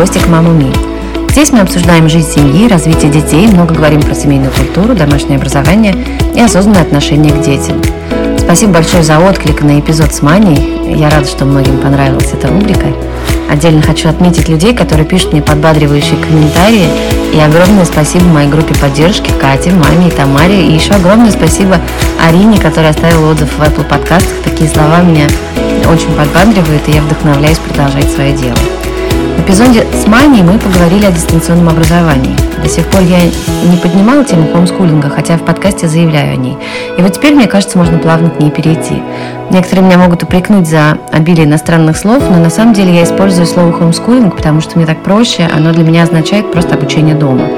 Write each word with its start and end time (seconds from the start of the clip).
Гости 0.00 0.16
к 0.16 0.28
Маму 0.28 0.52
Ми. 0.52 0.72
Здесь 1.28 1.52
мы 1.52 1.60
обсуждаем 1.60 2.08
жизнь 2.08 2.30
семьи, 2.30 2.66
развитие 2.66 3.10
детей, 3.10 3.46
много 3.46 3.74
говорим 3.74 4.00
про 4.00 4.14
семейную 4.14 4.50
культуру, 4.50 4.94
домашнее 4.94 5.36
образование 5.36 5.94
и 6.34 6.40
осознанное 6.40 6.80
отношение 6.80 7.34
к 7.34 7.42
детям. 7.42 7.82
Спасибо 8.38 8.72
большое 8.72 9.02
за 9.02 9.18
отклик 9.18 9.60
на 9.60 9.78
эпизод 9.78 10.14
с 10.14 10.22
Маней. 10.22 10.96
Я 10.96 11.10
рада, 11.10 11.26
что 11.26 11.44
многим 11.44 11.76
понравилась 11.76 12.30
эта 12.32 12.48
рубрика. 12.48 12.86
Отдельно 13.50 13.82
хочу 13.82 14.08
отметить 14.08 14.48
людей, 14.48 14.74
которые 14.74 15.06
пишут 15.06 15.34
мне 15.34 15.42
подбадривающие 15.42 16.16
комментарии. 16.16 16.86
И 17.34 17.38
огромное 17.38 17.84
спасибо 17.84 18.24
моей 18.24 18.48
группе 18.48 18.74
поддержки 18.76 19.30
Кате, 19.38 19.70
маме 19.70 20.08
и 20.08 20.10
Тамаре. 20.10 20.62
И 20.62 20.72
еще 20.72 20.94
огромное 20.94 21.30
спасибо 21.30 21.76
Арине, 22.26 22.58
которая 22.58 22.92
оставила 22.92 23.32
отзыв 23.32 23.50
в 23.58 23.60
Apple 23.60 23.84
подкастах. 23.84 24.32
Такие 24.44 24.70
слова 24.70 25.02
меня 25.02 25.26
очень 25.92 26.14
подбадривают, 26.14 26.88
и 26.88 26.92
я 26.92 27.02
вдохновляюсь 27.02 27.58
продолжать 27.58 28.10
свое 28.10 28.32
дело. 28.32 28.56
В 29.40 29.42
эпизоде 29.42 29.86
с 29.94 30.06
Маней 30.06 30.42
мы 30.42 30.58
поговорили 30.58 31.06
о 31.06 31.10
дистанционном 31.10 31.70
образовании. 31.70 32.36
До 32.62 32.68
сих 32.68 32.86
пор 32.88 33.00
я 33.00 33.22
не 33.22 33.78
поднимала 33.82 34.22
тему 34.22 34.46
хомскулинга, 34.52 35.08
хотя 35.08 35.38
в 35.38 35.46
подкасте 35.46 35.88
заявляю 35.88 36.34
о 36.34 36.36
ней. 36.36 36.58
И 36.98 37.00
вот 37.00 37.14
теперь, 37.14 37.34
мне 37.34 37.46
кажется, 37.46 37.78
можно 37.78 37.98
плавно 37.98 38.28
к 38.28 38.38
ней 38.38 38.50
перейти. 38.50 39.02
Некоторые 39.48 39.86
меня 39.86 39.96
могут 39.96 40.22
упрекнуть 40.22 40.68
за 40.68 40.98
обилие 41.10 41.46
иностранных 41.46 41.96
слов, 41.96 42.22
но 42.28 42.36
на 42.36 42.50
самом 42.50 42.74
деле 42.74 42.94
я 42.94 43.04
использую 43.04 43.46
слово 43.46 43.72
хомскулинг, 43.72 44.36
потому 44.36 44.60
что 44.60 44.76
мне 44.76 44.84
так 44.84 45.02
проще, 45.02 45.48
оно 45.50 45.72
для 45.72 45.84
меня 45.84 46.02
означает 46.02 46.52
просто 46.52 46.74
обучение 46.74 47.14
дома. 47.14 47.48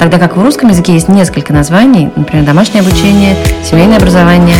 Тогда 0.00 0.18
как 0.18 0.36
в 0.36 0.42
русском 0.42 0.70
языке 0.70 0.94
есть 0.94 1.08
несколько 1.08 1.52
названий, 1.52 2.10
например, 2.16 2.44
домашнее 2.44 2.80
обучение, 2.80 3.36
семейное 3.62 3.98
образование, 3.98 4.56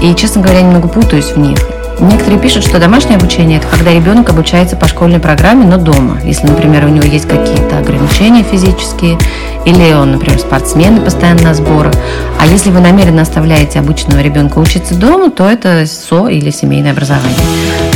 и, 0.00 0.14
честно 0.14 0.40
говоря, 0.40 0.62
немного 0.62 0.86
путаюсь 0.86 1.32
в 1.32 1.38
них. 1.38 1.58
Некоторые 2.02 2.40
пишут, 2.40 2.64
что 2.64 2.80
домашнее 2.80 3.16
обучение– 3.16 3.58
это 3.60 3.68
когда 3.68 3.92
ребенок 3.92 4.28
обучается 4.28 4.74
по 4.74 4.88
школьной 4.88 5.20
программе, 5.20 5.64
но 5.64 5.76
дома. 5.76 6.18
Если, 6.24 6.48
например, 6.48 6.84
у 6.84 6.88
него 6.88 7.06
есть 7.06 7.28
какие-то 7.28 7.78
ограничения 7.78 8.42
физические, 8.42 9.18
или 9.64 9.92
он, 9.92 10.10
например, 10.10 10.40
спортсмен 10.40 10.96
и 10.96 11.00
постоянно 11.00 11.42
на 11.42 11.54
сборах. 11.54 11.94
А 12.40 12.46
если 12.46 12.70
вы 12.70 12.80
намеренно 12.80 13.22
оставляете 13.22 13.78
обычного 13.78 14.20
ребенка 14.20 14.58
учиться 14.58 14.96
дома, 14.96 15.30
то 15.30 15.48
это 15.48 15.86
СО 15.86 16.26
или 16.26 16.50
семейное 16.50 16.90
образование. 16.90 17.38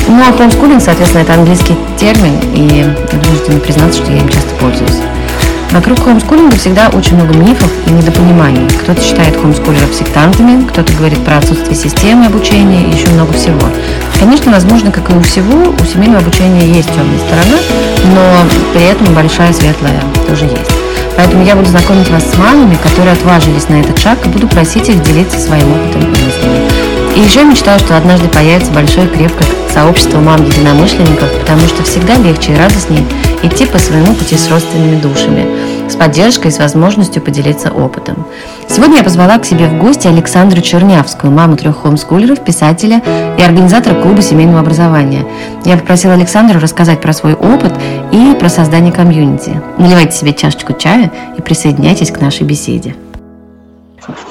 Ну 0.06 0.22
а 0.22 0.30
homeschooling, 0.30 0.80
соответственно, 0.80 1.22
это 1.22 1.34
английский 1.34 1.74
термин, 1.98 2.38
и 2.54 2.84
вынуждена 3.12 3.58
признаться, 3.58 4.02
что 4.02 4.12
я 4.12 4.18
им 4.18 4.28
часто 4.28 4.54
пользуюсь. 4.60 5.00
Вокруг 5.76 6.04
хомскулинга 6.04 6.56
всегда 6.56 6.88
очень 6.88 7.16
много 7.16 7.34
мифов 7.34 7.70
и 7.86 7.90
недопониманий. 7.90 8.66
Кто-то 8.80 9.02
считает 9.02 9.36
хомскулеров 9.36 9.92
сектантами, 9.92 10.66
кто-то 10.66 10.90
говорит 10.94 11.22
про 11.22 11.36
отсутствие 11.36 11.76
системы 11.76 12.24
обучения 12.24 12.86
и 12.86 12.94
еще 12.94 13.10
много 13.10 13.34
всего. 13.34 13.60
Конечно, 14.18 14.50
возможно, 14.50 14.90
как 14.90 15.10
и 15.10 15.12
у 15.12 15.20
всего, 15.20 15.74
у 15.78 15.84
семейного 15.84 16.20
обучения 16.20 16.66
есть 16.66 16.88
темная 16.88 17.18
сторона, 17.18 17.58
но 18.14 18.72
при 18.72 18.84
этом 18.84 19.14
большая 19.14 19.52
светлая 19.52 20.00
тоже 20.26 20.46
есть. 20.46 20.72
Поэтому 21.14 21.44
я 21.44 21.54
буду 21.54 21.68
знакомить 21.68 22.08
вас 22.08 22.24
с 22.24 22.38
мамами, 22.38 22.78
которые 22.82 23.12
отважились 23.12 23.68
на 23.68 23.74
этот 23.74 23.98
шаг, 23.98 24.24
и 24.24 24.30
буду 24.30 24.48
просить 24.48 24.88
их 24.88 25.02
делиться 25.02 25.38
своим 25.38 25.70
опытом 25.74 26.04
и 26.04 26.08
мыслями. 26.08 26.85
И 27.16 27.18
еще 27.18 27.44
мечтаю, 27.44 27.78
что 27.78 27.96
однажды 27.96 28.28
появится 28.28 28.70
большое 28.72 29.08
крепкое 29.08 29.48
сообщество 29.72 30.20
мам-единомышленников, 30.20 31.32
потому 31.40 31.60
что 31.66 31.82
всегда 31.82 32.16
легче 32.16 32.52
и 32.52 32.56
радостнее 32.56 33.04
идти 33.42 33.64
по 33.64 33.78
своему 33.78 34.12
пути 34.14 34.36
с 34.36 34.50
родственными 34.50 35.00
душами, 35.00 35.46
с 35.88 35.96
поддержкой 35.96 36.48
и 36.48 36.50
с 36.50 36.58
возможностью 36.58 37.22
поделиться 37.22 37.70
опытом. 37.70 38.26
Сегодня 38.68 38.98
я 38.98 39.02
позвала 39.02 39.38
к 39.38 39.46
себе 39.46 39.66
в 39.66 39.78
гости 39.78 40.06
Александру 40.06 40.60
Чернявскую, 40.60 41.32
маму 41.32 41.56
трех 41.56 41.80
хомскулеров, 41.80 42.44
писателя 42.44 43.00
и 43.38 43.42
организатора 43.42 43.94
клуба 43.94 44.20
семейного 44.20 44.60
образования. 44.60 45.24
Я 45.64 45.78
попросила 45.78 46.12
Александру 46.12 46.60
рассказать 46.60 47.00
про 47.00 47.14
свой 47.14 47.32
опыт 47.32 47.72
и 48.12 48.34
про 48.38 48.50
создание 48.50 48.92
комьюнити. 48.92 49.58
Наливайте 49.78 50.14
себе 50.18 50.34
чашечку 50.34 50.74
чая 50.74 51.10
и 51.38 51.40
присоединяйтесь 51.40 52.10
к 52.10 52.20
нашей 52.20 52.42
беседе. 52.42 52.94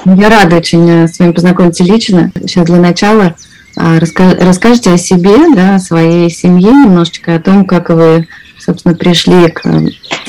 Я 0.04 0.28
рада 0.28 0.56
очень 0.56 0.88
э, 0.88 1.08
с 1.08 1.18
вами 1.18 1.32
познакомиться 1.32 1.84
лично. 1.84 2.30
Сейчас 2.40 2.66
для 2.66 2.76
начала 2.76 3.34
а, 3.76 3.98
расскажите 4.00 4.92
о 4.92 4.98
себе, 4.98 5.36
да, 5.54 5.74
о 5.74 5.78
своей 5.78 6.30
семье 6.30 6.70
немножечко, 6.70 7.34
о 7.34 7.40
том, 7.40 7.66
как 7.66 7.90
вы, 7.90 8.26
собственно, 8.58 8.94
пришли 8.94 9.48
к 9.48 9.62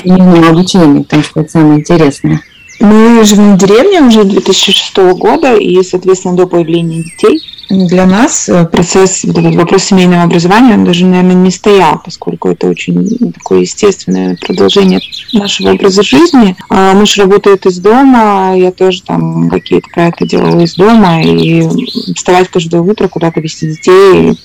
семейному 0.02 0.44
э, 0.44 0.50
обучению, 0.50 1.04
потому 1.04 1.22
что 1.22 1.40
это 1.40 1.50
самое 1.50 1.80
интересное. 1.80 2.42
Мы 2.80 3.24
живем 3.24 3.56
в 3.56 3.58
деревне 3.58 4.00
уже 4.02 4.24
2006 4.24 4.96
года, 5.18 5.56
и, 5.56 5.82
соответственно, 5.82 6.36
до 6.36 6.46
появления 6.46 7.02
детей 7.02 7.40
для 7.68 8.06
нас 8.06 8.48
э, 8.48 8.64
процесс, 8.66 9.24
вопрос 9.24 9.84
семейного 9.84 10.22
образования, 10.22 10.74
он 10.74 10.84
даже, 10.84 11.04
наверное, 11.04 11.34
не 11.34 11.50
стоял, 11.50 12.00
поскольку 12.02 12.48
это 12.48 12.68
очень 12.68 13.32
такое 13.32 13.60
естественное 13.60 14.36
продолжение 14.36 15.00
нашего 15.32 15.72
образа 15.72 16.02
жизни. 16.02 16.56
А 16.70 16.94
муж 16.94 17.18
работает 17.18 17.66
из 17.66 17.78
дома, 17.78 18.54
я 18.56 18.70
тоже 18.70 19.02
там 19.02 19.50
какие-то 19.50 19.88
проекты 19.90 20.26
делала 20.26 20.60
из 20.60 20.76
дома, 20.76 21.22
и 21.22 21.66
вставать 22.14 22.48
каждое 22.48 22.80
утро, 22.80 23.08
куда-то 23.08 23.40
вести 23.40 23.68
детей, 23.68 24.38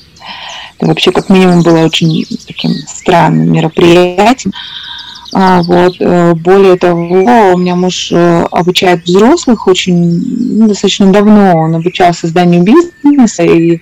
это 0.77 0.87
вообще 0.87 1.11
как 1.11 1.29
минимум 1.29 1.61
было 1.61 1.85
очень 1.85 2.25
таким 2.47 2.71
странным 2.87 3.51
мероприятием. 3.51 4.53
А, 5.33 5.61
вот. 5.63 5.95
Э, 5.99 6.33
более 6.33 6.77
того, 6.77 7.53
у 7.53 7.57
меня 7.57 7.75
муж 7.75 8.11
э, 8.11 8.43
обучает 8.51 9.03
взрослых 9.03 9.67
очень 9.67 10.57
ну, 10.57 10.67
достаточно 10.67 11.11
давно. 11.11 11.53
Он 11.55 11.75
обучал 11.75 12.13
созданию 12.13 12.63
бизнеса 12.63 12.91
и 13.03 13.81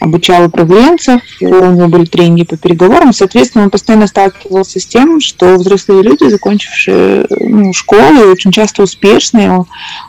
обучал 0.00 0.46
управленцев. 0.46 1.20
У 1.40 1.44
него 1.44 1.88
были 1.88 2.04
тренинги 2.04 2.44
по 2.44 2.56
переговорам. 2.56 3.12
Соответственно, 3.12 3.64
он 3.64 3.70
постоянно 3.70 4.06
сталкивался 4.06 4.80
с 4.80 4.86
тем, 4.86 5.20
что 5.20 5.56
взрослые 5.56 6.02
люди, 6.02 6.28
закончившие 6.28 7.26
ну, 7.40 7.72
школы, 7.72 8.30
очень 8.30 8.52
часто 8.52 8.82
успешные 8.82 9.64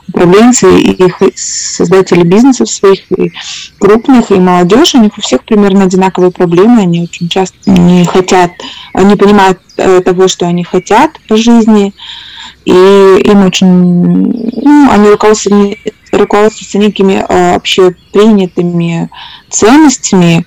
управленцы 0.07 0.79
и 0.79 0.91
их 0.91 1.21
создатели 1.35 2.23
бизнесов 2.23 2.69
своих, 2.69 2.99
и 3.11 3.31
крупных, 3.79 4.31
и 4.31 4.35
молодежь, 4.35 4.95
у 4.95 4.99
них 4.99 5.17
у 5.17 5.21
всех 5.21 5.43
примерно 5.43 5.85
одинаковые 5.85 6.31
проблемы. 6.31 6.81
Они 6.81 7.03
очень 7.03 7.29
часто 7.29 7.57
не 7.69 8.05
хотят, 8.05 8.51
они 8.93 9.15
понимают 9.15 9.59
Э, 9.77 10.01
того, 10.01 10.27
что 10.27 10.47
они 10.47 10.63
хотят 10.63 11.11
по 11.27 11.37
жизни, 11.37 11.93
и 12.65 12.71
им 12.71 13.45
очень, 13.45 13.67
ну, 13.67 14.89
они 14.89 15.09
руководствуются, 15.09 15.77
руководствуются 16.11 16.77
некими 16.77 17.25
э, 17.27 17.55
общепринятыми 17.55 19.09
ценностями, 19.49 20.45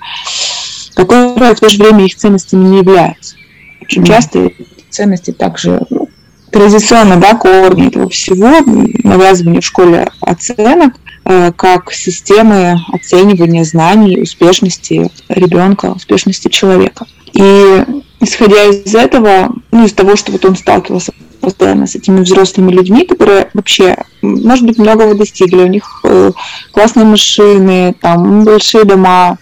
которые 0.95 1.55
в 1.55 1.61
то 1.61 1.69
же 1.69 1.83
время 1.83 2.05
их 2.05 2.17
ценностями 2.17 2.69
не 2.69 2.79
являются. 2.79 3.37
Очень 3.83 4.05
часто 4.05 4.51
ценности 4.91 5.33
также 5.33 5.81
ну, 5.91 6.09
традиционно, 6.51 7.17
да, 7.17 7.35
корни 7.35 7.89
этого 7.89 8.09
всего, 8.09 8.61
навязывание 9.05 9.61
в 9.61 9.67
школе 9.67 10.09
оценок, 10.21 10.95
э, 11.25 11.53
как 11.53 11.93
системы 11.93 12.79
оценивания 12.93 13.65
знаний, 13.65 14.21
успешности 14.21 15.11
ребенка, 15.29 15.93
успешности 15.93 16.49
человека. 16.49 17.07
И 17.33 17.85
исходя 18.21 18.65
из 18.67 18.95
этого, 18.95 19.53
ну, 19.71 19.85
из 19.85 19.93
того, 19.93 20.17
что 20.17 20.33
вот 20.33 20.45
он 20.45 20.57
сталкивался 20.57 21.13
постоянно 21.41 21.87
с 21.87 21.95
этими 21.95 22.21
взрослыми 22.21 22.71
людьми, 22.71 23.07
которые 23.07 23.49
вообще, 23.55 23.97
может 24.21 24.67
быть, 24.67 24.79
многого 24.79 25.15
достигли. 25.15 25.63
У 25.63 25.69
них 25.69 26.01
э, 26.05 26.33
классные 26.73 27.07
машины, 27.07 27.95
там 28.01 28.45
большие 28.45 28.85
дома, 28.85 29.39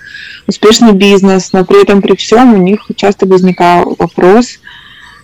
успешный 0.46 0.92
бизнес, 0.92 1.52
но 1.52 1.64
при 1.64 1.82
этом 1.82 2.00
при 2.00 2.14
всем 2.16 2.54
у 2.54 2.58
них 2.58 2.86
часто 2.96 3.26
возникал 3.26 3.96
вопрос, 3.98 4.60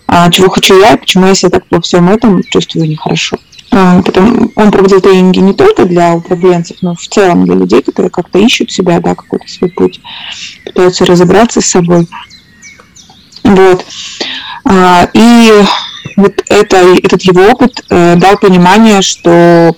а 0.07 0.29
чего 0.29 0.49
хочу 0.49 0.79
я, 0.79 0.97
почему 0.97 1.27
я 1.27 1.35
себя 1.35 1.49
так 1.49 1.63
во 1.71 1.81
всем 1.81 2.09
этом 2.09 2.43
чувствую 2.43 2.87
нехорошо. 2.87 3.37
А, 3.71 4.01
потом 4.03 4.51
он 4.55 4.71
проводил 4.71 5.01
тренинги 5.01 5.39
не 5.39 5.53
только 5.53 5.85
для 5.85 6.13
управленцев, 6.13 6.77
но 6.81 6.95
в 6.95 7.07
целом 7.07 7.45
для 7.45 7.55
людей, 7.55 7.81
которые 7.81 8.09
как-то 8.09 8.37
ищут 8.37 8.71
себя, 8.71 8.99
да, 8.99 9.15
какой-то 9.15 9.47
свой 9.47 9.71
путь, 9.71 9.99
пытаются 10.63 11.05
разобраться 11.05 11.61
с 11.61 11.65
собой. 11.65 12.07
Вот. 13.45 13.85
А, 14.65 15.07
и 15.13 15.51
вот 16.15 16.33
это, 16.49 16.77
этот 16.77 17.21
его 17.21 17.43
опыт 17.43 17.83
э, 17.89 18.15
дал 18.15 18.37
понимание, 18.37 19.01
что 19.01 19.75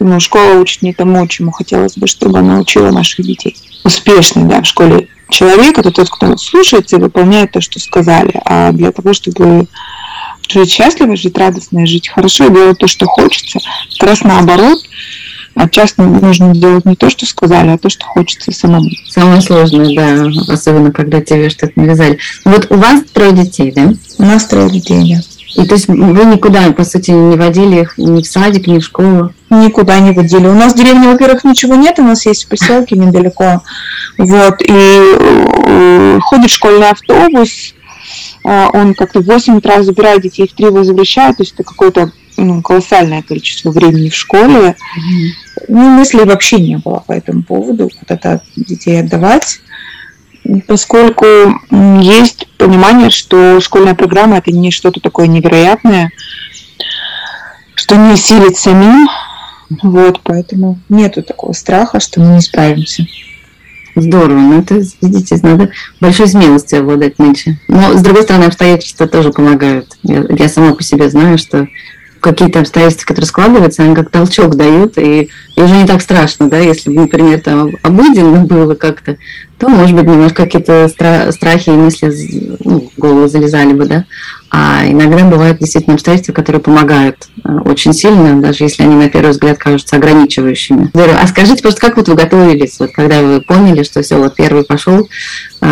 ну, 0.00 0.20
школа 0.20 0.58
учит 0.58 0.82
не 0.82 0.92
тому, 0.92 1.26
чему 1.28 1.52
хотелось 1.52 1.96
бы, 1.96 2.06
чтобы 2.06 2.40
она 2.40 2.58
учила 2.58 2.90
наших 2.90 3.24
детей. 3.24 3.56
Успешный, 3.84 4.44
да, 4.44 4.62
в 4.62 4.66
школе 4.66 5.08
человек 5.30 5.78
это 5.78 5.92
тот, 5.92 6.10
кто 6.10 6.36
слушается 6.36 6.96
и 6.96 7.00
выполняет 7.00 7.52
то, 7.52 7.60
что 7.60 7.78
сказали. 7.78 8.40
А 8.44 8.72
для 8.72 8.90
того, 8.90 9.12
чтобы 9.12 9.66
жить 10.48 10.70
счастливо, 10.70 11.16
жить 11.16 11.38
радостно 11.38 11.86
жить 11.86 12.08
хорошо, 12.08 12.48
делать 12.48 12.78
то, 12.78 12.88
что 12.88 13.06
хочется, 13.06 13.60
как 13.98 14.08
раз 14.08 14.22
наоборот– 14.22 14.80
а 15.56 15.68
часто 15.70 16.02
нужно 16.02 16.54
делать 16.54 16.84
не 16.84 16.96
то, 16.96 17.08
что 17.08 17.24
сказали, 17.24 17.70
а 17.70 17.78
то, 17.78 17.88
что 17.88 18.04
хочется 18.04 18.52
самому. 18.52 18.90
Самое 19.08 19.40
сложное, 19.40 19.96
да, 19.96 20.52
особенно 20.52 20.92
когда 20.92 21.22
тебе 21.22 21.48
что-то 21.48 21.72
навязали. 21.76 22.18
Вот 22.44 22.66
у 22.70 22.76
вас 22.76 23.02
трое 23.12 23.32
детей, 23.32 23.72
да? 23.72 23.94
У 24.18 24.22
нас 24.22 24.44
трое 24.44 24.70
детей, 24.70 25.14
да. 25.14 25.62
И 25.62 25.66
то 25.66 25.74
есть 25.74 25.88
вы 25.88 26.24
никуда, 26.26 26.70
по 26.72 26.84
сути, 26.84 27.10
не 27.10 27.36
водили 27.36 27.80
их 27.80 27.96
ни 27.96 28.20
в 28.20 28.26
садик, 28.26 28.66
ни 28.66 28.78
в 28.78 28.84
школу? 28.84 29.32
Никуда 29.48 29.98
не 30.00 30.12
водили. 30.12 30.46
У 30.46 30.54
нас 30.54 30.74
в 30.74 30.76
деревне, 30.76 31.08
во-первых, 31.08 31.44
ничего 31.44 31.74
нет, 31.74 31.98
у 31.98 32.02
нас 32.02 32.26
есть 32.26 32.46
поселки 32.48 32.94
недалеко. 32.94 33.62
Вот, 34.18 34.60
и 34.60 34.66
э, 34.70 36.18
ходит 36.20 36.50
школьный 36.50 36.90
автобус, 36.90 37.48
он 38.44 38.94
как-то 38.94 39.20
в 39.20 39.26
8 39.26 39.56
утра 39.56 39.82
забирает 39.82 40.22
детей, 40.22 40.46
в 40.46 40.54
3 40.54 40.66
возвращает, 40.66 41.38
то 41.38 41.42
есть 41.42 41.54
это 41.54 41.64
какое-то 41.64 42.12
ну, 42.36 42.62
колоссальное 42.62 43.22
количество 43.22 43.70
времени 43.70 44.08
в 44.08 44.14
школе. 44.14 44.76
Ну, 45.68 45.90
мыслей 45.90 46.24
вообще 46.24 46.58
не 46.58 46.76
было 46.76 47.02
по 47.06 47.12
этому 47.12 47.42
поводу, 47.42 47.90
куда-то 47.98 48.42
детей 48.56 49.00
отдавать, 49.00 49.60
поскольку 50.66 51.26
есть 52.00 52.46
понимание, 52.58 53.10
что 53.10 53.60
школьная 53.60 53.94
программа 53.94 54.38
это 54.38 54.52
не 54.52 54.70
что-то 54.70 55.00
такое 55.00 55.26
невероятное, 55.26 56.10
что 57.74 57.96
не 57.96 58.16
силит 58.16 58.56
самим. 58.56 59.08
Вот, 59.82 60.20
поэтому 60.22 60.78
нету 60.88 61.22
такого 61.22 61.52
страха, 61.52 61.98
что 61.98 62.20
мы 62.20 62.34
не 62.34 62.40
справимся. 62.40 63.04
Здорово, 63.96 64.38
ну 64.38 64.60
это, 64.60 64.74
видите, 65.00 65.38
надо 65.42 65.70
большой 66.00 66.28
смелостью 66.28 66.80
обладать 66.80 67.18
нынче. 67.18 67.58
Но, 67.66 67.96
с 67.96 68.02
другой 68.02 68.24
стороны, 68.24 68.44
обстоятельства 68.44 69.08
тоже 69.08 69.32
помогают. 69.32 69.96
Я, 70.02 70.22
я 70.28 70.48
сама 70.50 70.74
по 70.74 70.82
себе 70.82 71.08
знаю, 71.08 71.38
что 71.38 71.66
какие-то 72.20 72.60
обстоятельства, 72.60 73.06
которые 73.06 73.26
складываются, 73.26 73.82
они 73.82 73.94
как 73.94 74.10
толчок 74.10 74.56
дают, 74.56 74.98
и, 74.98 75.30
и 75.54 75.60
уже 75.60 75.76
не 75.76 75.86
так 75.86 76.02
страшно, 76.02 76.48
да, 76.48 76.58
если 76.58 76.90
например, 76.90 77.40
там 77.40 77.72
обыденно 77.82 78.40
было 78.44 78.74
как-то, 78.74 79.16
то, 79.58 79.68
может 79.68 79.96
быть, 79.96 80.04
немножко 80.04 80.44
какие-то 80.44 80.84
стра- 80.84 81.32
страхи 81.32 81.70
и 81.70 81.72
мысли 81.72 82.12
ну, 82.64 82.90
в 82.94 83.00
голову 83.00 83.28
залезали 83.28 83.72
бы, 83.72 83.86
да. 83.86 84.04
А 84.50 84.86
иногда 84.86 85.24
бывают 85.24 85.58
действительно 85.58 85.94
обстоятельства, 85.94 86.32
которые 86.32 86.62
помогают 86.62 87.28
э, 87.44 87.48
очень 87.64 87.92
сильно, 87.92 88.40
даже 88.40 88.64
если 88.64 88.84
они 88.84 88.94
на 88.94 89.08
первый 89.08 89.30
взгляд 89.30 89.58
кажутся 89.58 89.96
ограничивающими. 89.96 90.90
Здорово. 90.94 91.18
А 91.20 91.26
скажите 91.26 91.62
просто, 91.62 91.80
как 91.80 91.96
вот 91.96 92.08
вы 92.08 92.14
готовились, 92.14 92.78
вот 92.78 92.92
когда 92.92 93.22
вы 93.22 93.40
поняли, 93.40 93.82
что 93.82 94.02
все, 94.02 94.16
вот 94.18 94.36
первый 94.36 94.64
пошел, 94.64 95.08
э, 95.60 95.66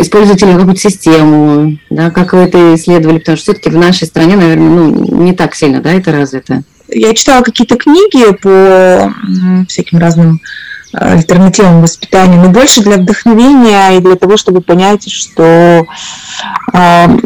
используете 0.00 0.46
ли 0.46 0.52
какую-то 0.52 0.80
систему, 0.80 1.78
да, 1.88 2.10
как 2.10 2.32
вы 2.32 2.40
это 2.40 2.74
исследовали, 2.74 3.18
потому 3.18 3.38
что 3.38 3.52
все-таки 3.52 3.70
в 3.70 3.76
нашей 3.76 4.06
стране, 4.06 4.36
наверное, 4.36 4.68
ну, 4.68 5.22
не 5.22 5.32
так 5.32 5.54
сильно, 5.54 5.80
да, 5.80 5.92
это 5.92 6.12
развито. 6.12 6.62
Я 6.88 7.14
читала 7.14 7.42
какие-то 7.42 7.76
книги 7.76 8.32
по 8.42 9.12
всяким 9.68 9.98
разным 9.98 10.40
альтернативам 10.92 11.82
воспитанию, 11.82 12.40
но 12.40 12.48
больше 12.48 12.82
для 12.82 12.96
вдохновения 12.96 13.96
и 13.96 14.00
для 14.00 14.16
того, 14.16 14.36
чтобы 14.36 14.60
понять, 14.60 15.10
что 15.10 15.84
э, 16.72 17.18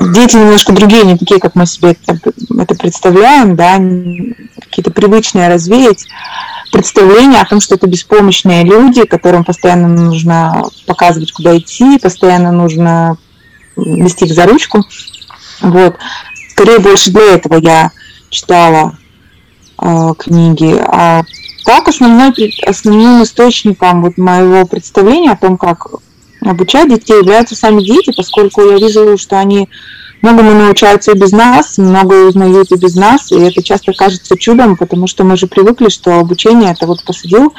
дети 0.00 0.36
немножко 0.36 0.72
другие, 0.72 1.04
не 1.04 1.16
такие, 1.16 1.40
как 1.40 1.54
мы 1.54 1.66
себе 1.66 1.96
это, 2.06 2.18
это 2.58 2.74
представляем, 2.74 3.56
да, 3.56 3.76
какие-то 4.60 4.90
привычные 4.90 5.48
развеять 5.48 6.06
представления 6.72 7.40
о 7.40 7.46
том, 7.46 7.60
что 7.60 7.74
это 7.74 7.86
беспомощные 7.86 8.64
люди, 8.64 9.04
которым 9.04 9.44
постоянно 9.44 9.88
нужно 9.88 10.64
показывать, 10.86 11.32
куда 11.32 11.56
идти, 11.56 11.98
постоянно 11.98 12.50
нужно 12.50 13.18
вести 13.76 14.24
их 14.24 14.34
за 14.34 14.46
ручку. 14.46 14.82
Вот. 15.60 15.96
Скорее 16.50 16.78
больше 16.78 17.10
для 17.10 17.34
этого 17.34 17.58
я 17.58 17.90
читала 18.30 18.96
э, 19.80 20.14
книги. 20.18 20.74
А 20.88 21.22
так, 21.64 21.88
основной, 21.88 22.32
основным 22.66 23.22
источником 23.22 24.02
вот 24.02 24.18
моего 24.18 24.66
представления 24.66 25.32
о 25.32 25.36
том, 25.36 25.56
как 25.56 25.86
обучать 26.40 26.88
детей, 26.88 27.18
являются 27.18 27.54
сами 27.54 27.82
дети, 27.82 28.12
поскольку 28.16 28.62
я 28.62 28.76
вижу, 28.76 29.16
что 29.16 29.38
они 29.38 29.68
многому 30.22 30.52
научаются 30.52 31.12
и 31.12 31.18
без 31.18 31.32
нас, 31.32 31.78
многое 31.78 32.26
узнают 32.26 32.70
и 32.70 32.76
без 32.76 32.94
нас, 32.94 33.30
и 33.32 33.36
это 33.36 33.62
часто 33.62 33.92
кажется 33.92 34.38
чудом, 34.38 34.76
потому 34.76 35.06
что 35.06 35.24
мы 35.24 35.36
же 35.36 35.46
привыкли, 35.46 35.88
что 35.88 36.18
обучение 36.18 36.72
это 36.72 36.86
вот 36.86 37.04
посадил 37.04 37.52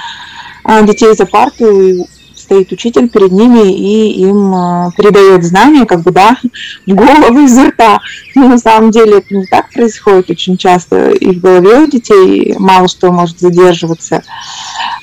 а, 0.63 0.81
детей 0.81 1.13
за 1.13 1.25
парту 1.25 1.79
и 1.79 2.05
стоит 2.43 2.71
учитель 2.71 3.09
перед 3.09 3.31
ними 3.31 3.73
и 3.73 4.21
им 4.27 4.53
э, 4.53 4.91
передает 4.97 5.43
знания, 5.43 5.85
как 5.85 6.01
бы, 6.01 6.11
да, 6.11 6.37
в 6.85 6.93
голову 6.93 7.39
из 7.39 7.57
рта. 7.57 7.99
Но 8.35 8.47
на 8.47 8.57
самом 8.57 8.91
деле 8.91 9.19
это 9.19 9.35
не 9.35 9.45
так 9.45 9.71
происходит 9.71 10.29
очень 10.29 10.57
часто. 10.57 11.11
И 11.11 11.31
в 11.31 11.41
голове 11.41 11.79
у 11.79 11.87
детей 11.87 12.55
мало 12.59 12.87
что 12.87 13.11
может 13.11 13.39
задерживаться 13.39 14.23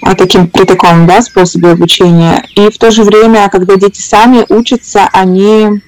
а, 0.02 0.14
таким, 0.14 0.48
при 0.48 0.64
таком 0.64 1.06
да, 1.06 1.22
способе 1.22 1.70
обучения. 1.70 2.44
И 2.54 2.70
в 2.70 2.78
то 2.78 2.90
же 2.90 3.02
время, 3.02 3.48
когда 3.50 3.76
дети 3.76 4.00
сами 4.00 4.44
учатся, 4.48 5.08
они 5.12 5.81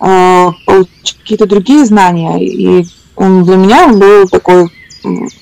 э, 0.00 0.48
получают 0.66 0.88
какие-то 1.18 1.46
другие 1.46 1.84
знания. 1.84 2.38
И 2.42 2.86
для 3.16 3.56
меня 3.56 3.88
был 3.88 4.28
такой 4.28 4.70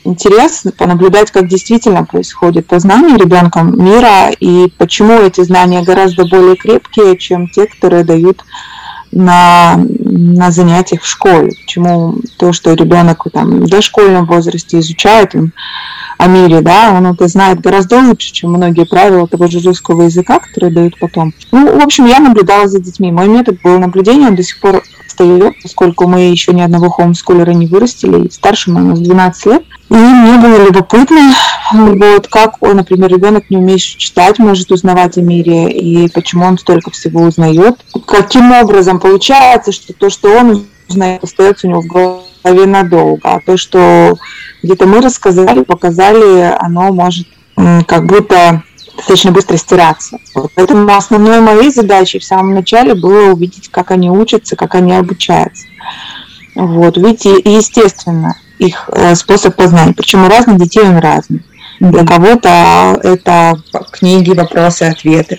интерес 0.04 0.64
понаблюдать, 0.76 1.30
как 1.30 1.48
действительно 1.48 2.04
происходит 2.04 2.66
познание 2.66 3.16
ребенком 3.16 3.82
мира 3.82 4.30
и 4.38 4.72
почему 4.78 5.14
эти 5.14 5.42
знания 5.42 5.82
гораздо 5.82 6.26
более 6.26 6.56
крепкие, 6.56 7.16
чем 7.16 7.48
те, 7.48 7.66
которые 7.66 8.04
дают 8.04 8.44
на, 9.10 9.76
на 9.76 10.50
занятиях 10.50 11.02
в 11.02 11.08
школе. 11.08 11.50
Почему 11.64 12.16
то, 12.36 12.52
что 12.52 12.74
ребенок 12.74 13.24
там, 13.32 13.60
в 13.60 13.68
дошкольном 13.68 14.26
возрасте 14.26 14.78
изучает 14.78 15.34
он, 15.34 15.52
о 16.18 16.26
мире, 16.26 16.60
да, 16.60 16.92
он 16.92 17.06
это 17.06 17.28
знает 17.28 17.60
гораздо 17.60 18.00
лучше, 18.00 18.32
чем 18.32 18.50
многие 18.50 18.84
правила 18.84 19.28
того 19.28 19.46
же 19.46 19.60
русского 19.60 20.02
языка, 20.02 20.40
которые 20.40 20.72
дают 20.72 20.98
потом. 20.98 21.32
Ну, 21.52 21.78
в 21.78 21.82
общем, 21.82 22.06
я 22.06 22.18
наблюдала 22.18 22.66
за 22.66 22.80
детьми. 22.80 23.12
Мой 23.12 23.28
метод 23.28 23.62
был 23.62 23.78
наблюдения, 23.78 24.26
он 24.26 24.34
до 24.34 24.42
сих 24.42 24.58
пор 24.58 24.82
остается, 25.08 25.52
поскольку 25.62 26.06
мы 26.06 26.20
еще 26.20 26.52
ни 26.52 26.60
одного 26.60 26.90
хоумскулера 26.90 27.50
не 27.50 27.66
вырастили, 27.66 28.26
и 28.26 28.30
старшему 28.30 28.80
у 28.80 28.82
нас 28.82 29.00
12 29.00 29.46
лет. 29.46 29.62
И 29.90 29.94
мне 29.94 30.38
было 30.38 30.66
любопытно, 30.66 31.32
вот, 31.72 32.28
как, 32.28 32.62
он, 32.62 32.76
например, 32.76 33.10
ребенок 33.10 33.50
не 33.50 33.56
умеет 33.56 33.80
читать, 33.80 34.38
может 34.38 34.70
узнавать 34.70 35.16
о 35.18 35.22
мире, 35.22 35.70
и 35.70 36.08
почему 36.10 36.44
он 36.44 36.58
столько 36.58 36.90
всего 36.90 37.22
узнает. 37.22 37.76
Каким 38.06 38.52
образом 38.52 39.00
получается, 39.00 39.72
что 39.72 39.92
то, 39.92 40.10
что 40.10 40.30
он 40.30 40.66
узнает, 40.88 41.24
остается 41.24 41.66
у 41.66 41.70
него 41.70 41.82
в 41.82 41.86
голове 41.86 42.66
надолго, 42.66 43.20
а 43.24 43.40
то, 43.40 43.56
что 43.56 44.16
где-то 44.62 44.86
мы 44.86 45.00
рассказали, 45.00 45.62
показали, 45.62 46.54
оно 46.58 46.92
может 46.92 47.26
как 47.86 48.06
будто 48.06 48.62
достаточно 48.98 49.32
быстро 49.32 49.56
стираться. 49.56 50.18
Поэтому 50.54 50.94
основной 50.94 51.40
моей 51.40 51.70
задачей 51.70 52.18
в 52.18 52.24
самом 52.24 52.54
начале 52.54 52.94
было 52.94 53.32
увидеть, 53.32 53.68
как 53.70 53.90
они 53.90 54.10
учатся, 54.10 54.56
как 54.56 54.74
они 54.74 54.94
обучаются. 54.94 55.66
Вот, 56.54 56.96
видите, 56.96 57.30
естественно, 57.44 58.36
их 58.58 58.90
э, 58.92 59.14
способ 59.14 59.54
познания. 59.54 59.94
Причем 59.94 60.24
у 60.24 60.28
разных 60.28 60.58
детей 60.58 60.82
он 60.82 60.98
разный. 60.98 61.42
Для 61.80 62.04
кого-то 62.04 62.98
это 63.02 63.62
книги, 63.92 64.30
вопросы, 64.30 64.82
ответы. 64.82 65.38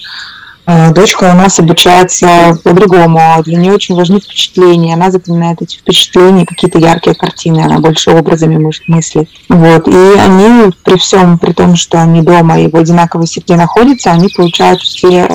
А, 0.71 0.91
дочка 0.91 1.31
у 1.31 1.35
нас 1.35 1.57
обучается 1.59 2.55
по-другому. 2.63 3.41
Для 3.43 3.57
нее 3.57 3.73
очень 3.73 3.95
важны 3.95 4.19
впечатления. 4.19 4.93
Она 4.93 5.09
запоминает 5.09 5.63
эти 5.63 5.77
впечатления, 5.77 6.45
какие-то 6.45 6.77
яркие 6.77 7.15
картины. 7.15 7.61
Она 7.61 7.79
больше 7.79 8.11
образами 8.11 8.71
мыслит. 8.85 9.27
Вот. 9.49 9.87
И 9.87 10.19
они 10.19 10.71
при 10.83 10.99
всем, 10.99 11.39
при 11.39 11.53
том, 11.53 11.75
что 11.75 11.99
они 11.99 12.21
дома 12.21 12.59
и 12.59 12.69
в 12.69 12.75
одинаковой 12.75 13.25
среде 13.25 13.55
находятся, 13.55 14.11
они 14.11 14.29
получают 14.29 14.79
все 14.81 15.27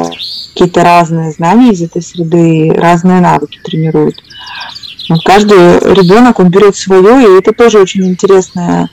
какие-то 0.55 0.85
разные 0.85 1.33
знания 1.33 1.73
из 1.73 1.83
этой 1.83 2.01
среды, 2.01 2.73
разные 2.73 3.21
навыки 3.21 3.59
тренируют. 3.65 4.15
Каждый 5.25 5.81
ребенок, 5.95 6.39
он 6.39 6.49
берет 6.49 6.77
свое, 6.77 7.25
и 7.25 7.39
это 7.41 7.53
тоже 7.53 7.81
очень 7.81 8.07
интересная, 8.07 8.89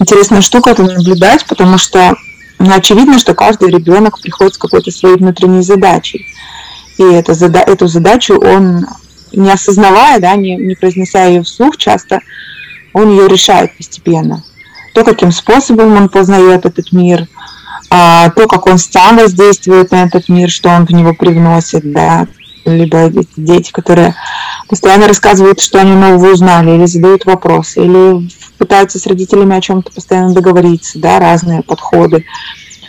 интересная 0.00 0.40
штука, 0.40 0.70
это 0.70 0.82
наблюдать, 0.82 1.46
потому 1.46 1.78
что 1.78 2.16
ну, 2.58 2.72
очевидно, 2.74 3.18
что 3.18 3.34
каждый 3.34 3.70
ребенок 3.70 4.20
приходит 4.20 4.54
с 4.54 4.58
какой-то 4.58 4.90
своей 4.90 5.16
внутренней 5.16 5.62
задачей. 5.62 6.26
И 6.98 7.02
это, 7.02 7.32
эту 7.32 7.86
задачу 7.86 8.38
он, 8.38 8.86
не 9.32 9.50
осознавая, 9.50 10.18
да, 10.20 10.34
не, 10.36 10.56
не 10.56 10.74
произнеся 10.74 11.26
ее 11.26 11.42
вслух 11.42 11.76
часто, 11.76 12.20
он 12.92 13.10
ее 13.10 13.28
решает 13.28 13.76
постепенно. 13.76 14.42
То, 14.94 15.04
каким 15.04 15.30
способом 15.30 15.94
он 15.94 16.08
познает 16.08 16.64
этот 16.64 16.92
мир, 16.92 17.26
а, 17.90 18.30
то, 18.30 18.46
как 18.46 18.66
он 18.66 18.78
сам 18.78 19.18
воздействует 19.18 19.90
на 19.90 20.04
этот 20.04 20.28
мир, 20.28 20.50
что 20.50 20.70
он 20.70 20.86
в 20.86 20.90
него 20.90 21.12
привносит, 21.12 21.92
да, 21.92 22.26
либо 22.64 23.10
дети, 23.36 23.70
которые 23.70 24.14
постоянно 24.68 25.08
рассказывают, 25.08 25.60
что 25.60 25.80
они 25.80 25.92
нового 25.92 26.32
узнали, 26.32 26.76
или 26.76 26.86
задают 26.86 27.24
вопросы, 27.24 27.84
или 27.84 28.28
пытаются 28.58 28.98
с 28.98 29.06
родителями 29.06 29.56
о 29.56 29.60
чем-то 29.60 29.92
постоянно 29.92 30.34
договориться, 30.34 30.98
да, 30.98 31.18
разные 31.18 31.62
подходы. 31.62 32.24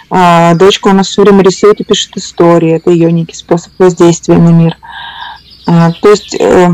А, 0.09 0.55
дочка 0.55 0.87
у 0.87 0.93
нас 0.93 1.07
все 1.07 1.21
время 1.21 1.43
рисует 1.43 1.79
и 1.81 1.83
пишет 1.83 2.15
истории, 2.17 2.75
это 2.75 2.91
ее 2.91 3.11
некий 3.11 3.35
способ 3.35 3.73
воздействия 3.77 4.37
на 4.37 4.49
мир. 4.49 4.77
А, 5.65 5.91
то 5.91 6.09
есть 6.09 6.35
э, 6.39 6.69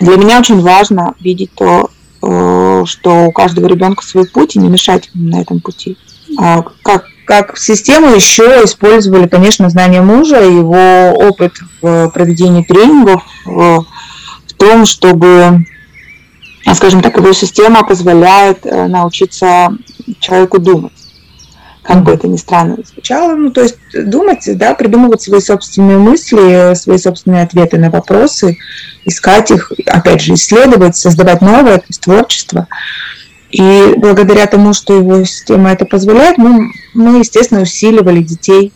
для 0.00 0.16
меня 0.16 0.38
очень 0.38 0.60
важно 0.60 1.14
видеть 1.20 1.52
то, 1.54 1.90
э, 2.22 2.82
что 2.86 3.24
у 3.24 3.32
каждого 3.32 3.66
ребенка 3.66 4.04
свой 4.04 4.26
путь 4.26 4.56
и 4.56 4.58
не 4.58 4.68
мешать 4.68 5.10
ему 5.14 5.30
на 5.30 5.40
этом 5.40 5.60
пути. 5.60 5.96
А 6.38 6.62
как 6.82 7.06
как 7.24 7.58
систему 7.58 8.14
еще 8.14 8.64
использовали, 8.64 9.26
конечно, 9.26 9.70
знания 9.70 10.02
мужа, 10.02 10.42
его 10.42 11.12
опыт 11.12 11.54
в 11.80 12.10
проведении 12.10 12.62
тренингов, 12.62 13.22
в, 13.44 13.86
том, 14.56 14.86
чтобы, 14.86 15.64
скажем 16.74 17.02
так, 17.02 17.16
его 17.16 17.32
система 17.32 17.84
позволяет 17.84 18.64
э, 18.64 18.86
научиться 18.86 19.76
человеку 20.20 20.58
думать. 20.58 20.92
как 21.82 22.02
бы 22.02 22.12
это 22.12 22.28
ни 22.28 22.36
странно 22.36 22.78
звучало, 22.84 23.34
ну, 23.34 23.50
то 23.50 23.62
есть 23.62 23.76
думать, 23.92 24.48
да, 24.56 24.74
придумывать 24.74 25.20
свои 25.20 25.40
собственные 25.40 25.98
мысли, 25.98 26.74
свои 26.74 26.96
собственные 26.98 27.42
ответы 27.42 27.78
на 27.78 27.90
вопросы, 27.90 28.56
искать 29.04 29.50
их, 29.50 29.72
опять 29.86 30.22
же, 30.22 30.34
исследовать, 30.34 30.96
создавать 30.96 31.42
новое, 31.42 31.78
то 31.78 31.86
есть 31.88 32.00
творчество. 32.00 32.68
И 33.54 33.94
благодаря 33.96 34.46
тому, 34.48 34.72
что 34.72 34.94
его 34.94 35.22
система 35.22 35.70
это 35.70 35.84
позволяет, 35.84 36.38
мы, 36.38 36.72
мы 36.92 37.20
естественно, 37.20 37.60
усиливали 37.60 38.20
детей 38.20 38.72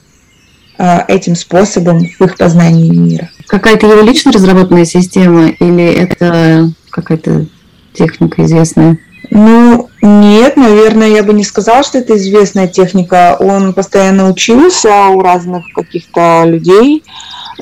э, 0.79 1.01
этим 1.09 1.35
способом 1.35 2.07
в 2.07 2.25
их 2.25 2.37
познании 2.37 2.89
мира. 2.89 3.29
Какая-то 3.49 3.89
его 3.89 4.03
лично 4.03 4.31
разработанная 4.31 4.85
система 4.85 5.49
или 5.49 5.85
это 5.85 6.71
какая-то 6.91 7.47
техника 7.93 8.45
известная? 8.45 8.99
Ну, 9.31 9.89
нет, 10.01 10.57
наверное, 10.57 11.09
я 11.09 11.25
бы 11.25 11.33
не 11.33 11.43
сказала, 11.43 11.83
что 11.83 11.99
это 11.99 12.17
известная 12.17 12.69
техника. 12.69 13.37
Он 13.41 13.73
постоянно 13.73 14.31
учился 14.31 15.09
у 15.09 15.21
разных 15.23 15.65
каких-то 15.75 16.45
людей, 16.47 17.03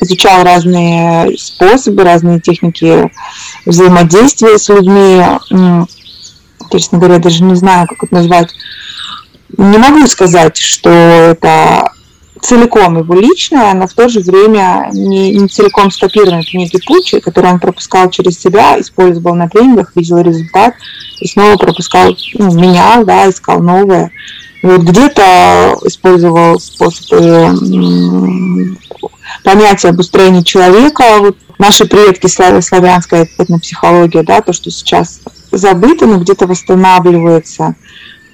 изучал 0.03 0.45
разные 0.45 1.35
способы, 1.39 2.05
разные 2.05 2.41
техники 2.41 3.11
взаимодействия 3.65 4.59
с 4.59 4.69
людьми. 4.69 5.23
Честно 6.71 6.99
говоря, 6.99 7.19
даже 7.19 7.43
не 7.43 7.55
знаю, 7.55 7.87
как 7.89 8.05
это 8.05 8.15
назвать. 8.15 8.55
Не 9.57 9.79
могу 9.79 10.07
сказать, 10.07 10.57
что 10.57 10.91
это 10.91 11.93
целиком 12.41 12.99
его 12.99 13.15
личное, 13.15 13.75
но 13.75 13.87
в 13.87 13.93
то 13.93 14.09
же 14.09 14.21
время 14.21 14.91
не, 14.93 15.33
не 15.33 15.49
целиком 15.49 15.91
скопирован 15.91 16.43
книги 16.43 16.79
Пучи, 16.87 17.21
который 17.21 17.51
он 17.51 17.61
пропускал 17.61 18.11
через 18.11 18.39
себя, 18.39 18.81
использовал 18.81 19.35
на 19.35 19.49
тренингах, 19.49 19.93
видел 19.95 20.21
результат 20.21 20.75
и 21.21 21.27
снова 21.27 21.57
пропускал, 21.57 22.17
ну, 22.35 22.53
менял, 22.55 23.05
да, 23.05 23.29
искал 23.29 23.61
новое. 23.61 24.11
Вот 24.63 24.83
где-то 24.83 25.77
использовал 25.85 26.59
способы 26.61 27.57
понятия 29.43 29.89
обустроения 29.89 30.43
человека, 30.45 31.05
вот 31.21 31.37
наши 31.59 31.87
предки, 31.87 32.27
славянская 32.27 33.29
этнопсихология, 33.39 34.23
да, 34.23 34.41
то, 34.41 34.53
что 34.53 34.71
сейчас 34.71 35.21
забыто, 35.51 36.07
но 36.07 36.19
где-то 36.19 36.47
восстанавливается– 36.47 37.75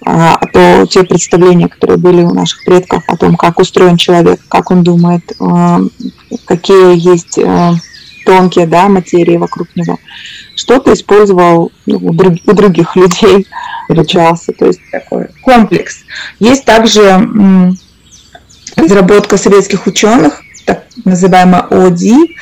а, 0.04 0.38
то 0.52 0.86
те 0.86 1.04
представления, 1.04 1.68
которые 1.68 1.96
были 1.96 2.22
у 2.22 2.34
наших 2.34 2.64
предков 2.64 3.04
о 3.06 3.16
том, 3.16 3.36
как 3.36 3.60
устроен 3.60 3.96
человек, 3.96 4.40
как 4.48 4.70
он 4.70 4.82
думает, 4.82 5.32
а, 5.38 5.80
какие 6.44 6.98
есть 6.98 7.38
а, 7.38 7.74
тонкие 8.26 8.66
да, 8.66 8.88
материи 8.88 9.36
вокруг 9.36 9.68
него. 9.76 9.98
Что-то 10.56 10.92
использовал 10.92 11.70
ну, 11.86 11.98
у, 11.98 12.12
друг, 12.12 12.34
у 12.46 12.52
других 12.52 12.96
людей, 12.96 13.46
изучался, 13.88 14.52
то 14.52 14.66
есть 14.66 14.80
такой 14.90 15.28
комплекс. 15.42 15.98
Есть 16.40 16.64
также 16.64 17.28
разработка 18.76 19.36
советских 19.36 19.86
ученых, 19.86 20.42
так 20.64 20.84
называемая 21.04 21.62
ОДИ, 21.62 22.36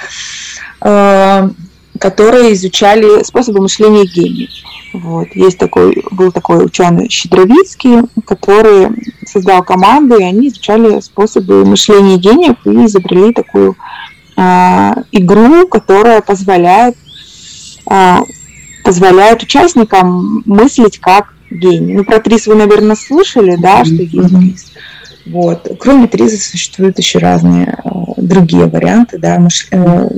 которые 0.80 2.54
изучали 2.54 3.22
способы 3.22 3.60
мышления 3.60 4.04
гениев. 4.04 4.50
Вот. 4.92 5.28
Есть 5.34 5.58
такой, 5.58 6.02
был 6.10 6.32
такой 6.32 6.64
ученый 6.64 7.08
Щедровицкий, 7.08 8.08
который 8.24 8.88
создал 9.26 9.62
команду, 9.62 10.18
и 10.18 10.24
они 10.24 10.48
изучали 10.48 11.00
способы 11.00 11.64
мышления 11.64 12.16
гениев 12.16 12.56
и 12.64 12.86
изобрели 12.86 13.32
такую 13.32 13.76
э, 14.36 14.90
игру, 15.12 15.68
которая 15.68 16.22
позволяет, 16.22 16.96
э, 17.88 18.16
позволяет 18.82 19.42
участникам 19.42 20.42
мыслить 20.46 20.98
как 20.98 21.34
гений. 21.50 21.94
Ну, 21.94 22.04
про 22.04 22.18
ТРИС 22.18 22.46
вы, 22.46 22.56
наверное, 22.56 22.96
слышали, 22.96 23.56
да, 23.56 23.84
что 23.84 23.94
есть 23.94 24.12
ТРИС. 24.12 24.72
Вот. 25.26 25.70
Кроме 25.78 26.08
ТРИЗа 26.08 26.38
существуют 26.38 26.98
еще 26.98 27.18
разные 27.18 27.78
э, 27.84 27.88
другие 28.16 28.66
варианты, 28.66 29.18
да, 29.18 29.38
мыш... 29.38 29.68
э, 29.70 30.08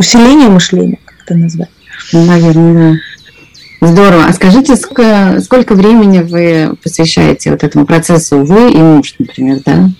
усиление 0.00 0.48
мышления, 0.48 0.98
как 1.04 1.16
это 1.24 1.34
назвать. 1.36 1.68
Наверное, 2.12 2.98
да. 3.80 3.86
Здорово. 3.86 4.24
А 4.26 4.32
скажите, 4.32 4.76
сколько, 4.76 5.74
времени 5.74 6.20
вы 6.20 6.76
посвящаете 6.82 7.50
вот 7.50 7.62
этому 7.62 7.86
процессу, 7.86 8.44
вы 8.44 8.72
и 8.72 8.76
муж, 8.78 9.14
например, 9.18 9.60
да, 9.64 9.90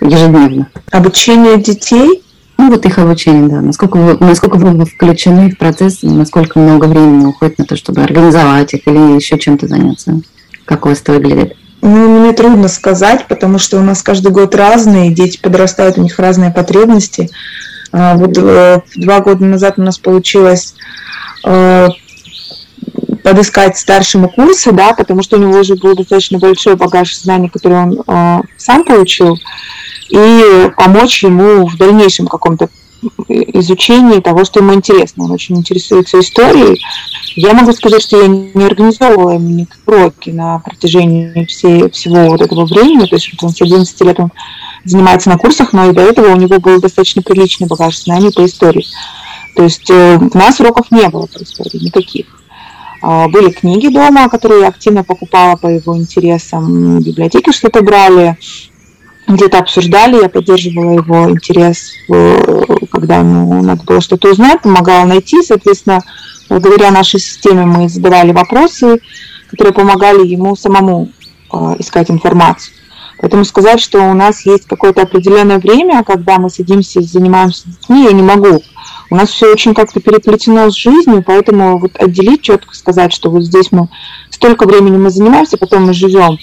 ежедневно? 0.00 0.68
Обучение 0.90 1.56
детей? 1.60 2.22
Ну, 2.58 2.70
вот 2.70 2.86
их 2.86 2.98
обучение, 2.98 3.48
да. 3.48 3.60
Насколько 3.60 3.96
вы, 3.96 4.16
насколько 4.20 4.56
вы 4.56 4.84
включены 4.84 5.50
в 5.50 5.58
процесс, 5.58 6.02
насколько 6.02 6.58
много 6.58 6.86
времени 6.86 7.26
уходит 7.26 7.58
на 7.58 7.64
то, 7.64 7.76
чтобы 7.76 8.02
организовать 8.02 8.74
их 8.74 8.86
или 8.86 9.16
еще 9.16 9.38
чем-то 9.38 9.68
заняться? 9.68 10.20
Как 10.64 10.86
у 10.86 10.88
вас 10.88 11.00
это 11.00 11.12
выглядит? 11.12 11.56
Ну, 11.82 12.20
мне 12.20 12.32
трудно 12.32 12.68
сказать, 12.68 13.26
потому 13.28 13.58
что 13.58 13.78
у 13.78 13.82
нас 13.82 14.02
каждый 14.02 14.32
год 14.32 14.54
разные, 14.54 15.12
дети 15.12 15.38
подрастают, 15.40 15.98
у 15.98 16.02
них 16.02 16.18
разные 16.18 16.50
потребности. 16.50 17.28
А, 17.92 18.16
вот 18.16 18.36
э, 18.36 18.80
два 18.96 19.20
года 19.20 19.44
назад 19.44 19.74
у 19.78 19.82
нас 19.82 19.98
получилось 19.98 20.74
э, 21.44 21.88
подыскать 23.22 23.76
старшему 23.76 24.28
курсы, 24.28 24.72
да, 24.72 24.92
потому 24.94 25.22
что 25.22 25.36
у 25.36 25.40
него 25.40 25.58
уже 25.58 25.74
был 25.76 25.94
достаточно 25.94 26.38
большой 26.38 26.76
багаж 26.76 27.16
знаний, 27.16 27.48
который 27.48 27.78
он 27.78 28.02
э, 28.06 28.40
сам 28.56 28.84
получил, 28.84 29.38
и 30.08 30.70
помочь 30.76 31.22
ему 31.22 31.66
в 31.66 31.76
дальнейшем 31.76 32.26
каком-то 32.26 32.68
изучении 33.28 34.20
того, 34.20 34.44
что 34.44 34.60
ему 34.60 34.74
интересно. 34.74 35.24
Он 35.24 35.32
очень 35.32 35.56
интересуется 35.56 36.20
историей. 36.20 36.80
Я 37.34 37.52
могу 37.52 37.72
сказать, 37.72 38.02
что 38.02 38.20
я 38.20 38.28
не 38.28 38.64
организовывала 38.64 39.32
ему 39.32 39.48
никакие 39.48 39.82
уроки 39.86 40.30
на 40.30 40.58
протяжении 40.60 41.44
всей, 41.46 41.90
всего 41.90 42.28
вот 42.30 42.40
этого 42.40 42.64
времени. 42.66 43.06
То 43.06 43.16
есть 43.16 43.30
он 43.42 43.50
с 43.50 43.60
11 43.60 44.00
лет 44.02 44.20
он 44.20 44.32
занимается 44.84 45.28
на 45.28 45.38
курсах, 45.38 45.72
но 45.72 45.90
и 45.90 45.92
до 45.92 46.02
этого 46.02 46.32
у 46.32 46.36
него 46.36 46.58
был 46.58 46.80
достаточно 46.80 47.22
приличный 47.22 47.66
багаж 47.66 47.98
знаний 47.98 48.30
по 48.30 48.44
истории. 48.44 48.86
То 49.54 49.64
есть 49.64 49.90
э, 49.90 50.18
у 50.18 50.38
нас 50.38 50.60
уроков 50.60 50.90
не 50.90 51.08
было 51.08 51.26
по 51.26 51.42
истории 51.42 51.84
никаких. 51.84 52.26
А, 53.02 53.28
были 53.28 53.50
книги 53.50 53.88
дома, 53.88 54.28
которые 54.28 54.62
я 54.62 54.68
активно 54.68 55.04
покупала 55.04 55.56
по 55.56 55.66
его 55.68 55.96
интересам, 55.96 56.98
в 56.98 57.04
библиотеке 57.04 57.52
что-то 57.52 57.82
брали, 57.82 58.36
где-то 59.28 59.58
обсуждали, 59.58 60.22
я 60.22 60.28
поддерживала 60.28 60.92
его 60.92 61.30
интерес, 61.30 61.92
когда 62.96 63.18
ему 63.18 63.62
надо 63.62 63.82
было 63.84 64.00
что-то 64.00 64.30
узнать, 64.30 64.62
помогала 64.62 65.04
найти, 65.04 65.42
соответственно, 65.42 66.00
благодаря 66.48 66.90
нашей 66.90 67.20
системе 67.20 67.66
мы 67.66 67.90
задавали 67.90 68.32
вопросы, 68.32 69.00
которые 69.50 69.74
помогали 69.74 70.26
ему 70.26 70.56
самому 70.56 71.10
а, 71.52 71.76
искать 71.78 72.10
информацию. 72.10 72.74
Поэтому 73.18 73.44
сказать, 73.44 73.80
что 73.80 74.00
у 74.00 74.14
нас 74.14 74.46
есть 74.46 74.66
какое-то 74.66 75.02
определенное 75.02 75.58
время, 75.58 76.04
когда 76.04 76.38
мы 76.38 76.48
садимся 76.48 77.00
и 77.00 77.02
занимаемся 77.02 77.68
детьми, 77.68 78.04
я 78.04 78.12
не 78.12 78.22
могу. 78.22 78.62
У 79.10 79.14
нас 79.14 79.28
все 79.28 79.52
очень 79.52 79.74
как-то 79.74 80.00
переплетено 80.00 80.70
с 80.70 80.74
жизнью, 80.74 81.22
поэтому 81.26 81.78
вот 81.78 81.96
отделить 81.96 82.42
четко 82.42 82.74
сказать, 82.74 83.12
что 83.12 83.30
вот 83.30 83.42
здесь 83.42 83.72
мы 83.72 83.88
столько 84.30 84.66
времени 84.66 84.96
мы 84.96 85.10
занимаемся, 85.10 85.58
потом 85.58 85.84
мы 85.84 85.92
живем. 85.92 86.38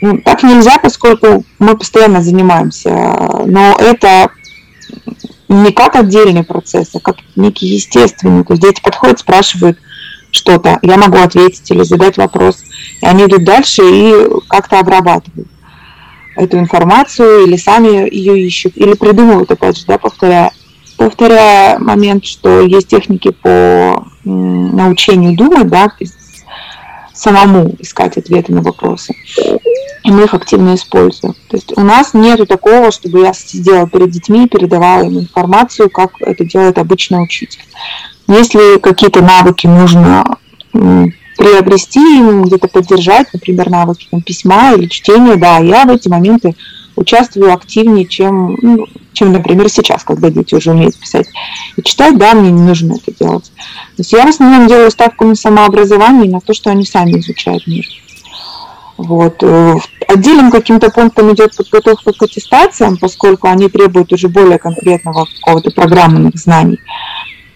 Ну, 0.00 0.18
так 0.18 0.42
нельзя, 0.42 0.78
поскольку 0.78 1.44
мы 1.58 1.76
постоянно 1.76 2.22
занимаемся. 2.22 2.90
Но 3.46 3.74
это 3.78 4.30
не 5.48 5.72
как 5.72 5.96
отдельный 5.96 6.44
процесс, 6.44 6.90
а 6.94 7.00
как 7.00 7.16
некий 7.36 7.66
естественный. 7.66 8.44
То 8.44 8.54
есть 8.54 8.62
дети 8.62 8.80
подходят, 8.82 9.18
спрашивают 9.18 9.78
что-то, 10.30 10.78
я 10.82 10.96
могу 10.96 11.18
ответить 11.18 11.70
или 11.70 11.82
задать 11.82 12.16
вопрос. 12.18 12.62
И 13.00 13.06
они 13.06 13.24
идут 13.24 13.44
дальше 13.44 13.82
и 13.82 14.12
как-то 14.48 14.78
обрабатывают 14.78 15.48
эту 16.36 16.58
информацию, 16.58 17.46
или 17.46 17.56
сами 17.56 18.08
ее 18.14 18.38
ищут, 18.40 18.76
или 18.76 18.94
придумывают, 18.94 19.50
опять 19.50 19.76
же, 19.76 19.84
да, 19.86 19.98
повторяя 19.98 20.52
повторяя 20.96 21.78
момент, 21.78 22.24
что 22.24 22.60
есть 22.60 22.88
техники 22.88 23.30
по 23.30 24.04
научению 24.24 25.36
думать, 25.36 25.68
да, 25.68 25.92
самому 27.14 27.74
искать 27.78 28.18
ответы 28.18 28.52
на 28.52 28.62
вопросы. 28.62 29.14
И 30.04 30.10
мы 30.10 30.24
их 30.24 30.34
активно 30.34 30.74
используем. 30.74 31.34
То 31.48 31.56
есть 31.56 31.76
у 31.76 31.80
нас 31.80 32.14
нету 32.14 32.46
такого, 32.46 32.90
чтобы 32.92 33.20
я 33.20 33.32
сидела 33.32 33.88
перед 33.88 34.10
детьми 34.10 34.44
и 34.44 34.48
передавала 34.48 35.02
им 35.02 35.18
информацию, 35.18 35.90
как 35.90 36.12
это 36.20 36.44
делает 36.44 36.78
обычный 36.78 37.22
учитель. 37.22 37.60
Если 38.28 38.78
какие-то 38.78 39.22
навыки 39.22 39.66
нужно 39.66 40.38
приобрести, 41.36 42.00
где-то 42.44 42.68
поддержать, 42.68 43.32
например, 43.32 43.70
навыки 43.70 44.08
там, 44.10 44.22
письма 44.22 44.74
или 44.74 44.86
чтения, 44.86 45.36
да, 45.36 45.58
я 45.58 45.84
в 45.84 45.90
эти 45.90 46.08
моменты 46.08 46.54
участвую 46.96 47.52
активнее, 47.52 48.06
чем, 48.06 48.56
ну, 48.60 48.86
чем, 49.12 49.32
например, 49.32 49.68
сейчас, 49.68 50.02
когда 50.04 50.30
дети 50.30 50.54
уже 50.54 50.72
умеют 50.72 50.96
писать 50.96 51.28
и 51.76 51.82
читать, 51.82 52.18
да, 52.18 52.34
мне 52.34 52.50
не 52.50 52.62
нужно 52.62 52.94
это 52.94 53.12
делать. 53.18 53.52
То 53.56 53.98
есть 53.98 54.12
я 54.12 54.26
в 54.26 54.28
основном 54.28 54.66
делаю 54.66 54.90
ставку 54.90 55.24
на 55.24 55.34
самообразование 55.34 56.26
и 56.26 56.32
на 56.32 56.40
то, 56.40 56.52
что 56.54 56.70
они 56.70 56.84
сами 56.84 57.18
изучают 57.20 57.66
мир. 57.66 57.84
Вот. 58.98 59.42
Э, 59.44 59.76
отдельным 60.08 60.50
каким-то 60.50 60.90
пунктом 60.90 61.32
идет 61.32 61.56
подготовка 61.56 62.12
к 62.12 62.22
аттестациям, 62.22 62.96
поскольку 62.96 63.46
они 63.46 63.68
требуют 63.68 64.12
уже 64.12 64.28
более 64.28 64.58
конкретного 64.58 65.26
какого-то 65.40 65.70
программных 65.70 66.34
знаний. 66.36 66.80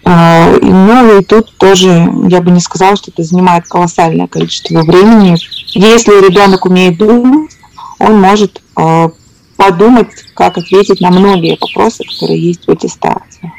А, 0.05 0.49
ну 0.61 1.19
и 1.19 1.23
тут 1.23 1.55
тоже 1.57 2.09
я 2.29 2.41
бы 2.41 2.51
не 2.51 2.59
сказала, 2.59 2.95
что 2.95 3.11
это 3.11 3.23
занимает 3.23 3.67
колоссальное 3.67 4.27
количество 4.27 4.81
времени. 4.83 5.35
Если 5.77 6.25
ребенок 6.25 6.65
умеет 6.65 6.97
думать, 6.97 7.51
он 7.99 8.19
может 8.19 8.61
э, 8.77 9.09
подумать, 9.57 10.09
как 10.33 10.57
ответить 10.57 11.01
на 11.01 11.09
многие 11.09 11.57
вопросы, 11.59 12.03
которые 12.03 12.41
есть 12.41 12.65
в 12.67 12.71
аттестации. 12.71 13.51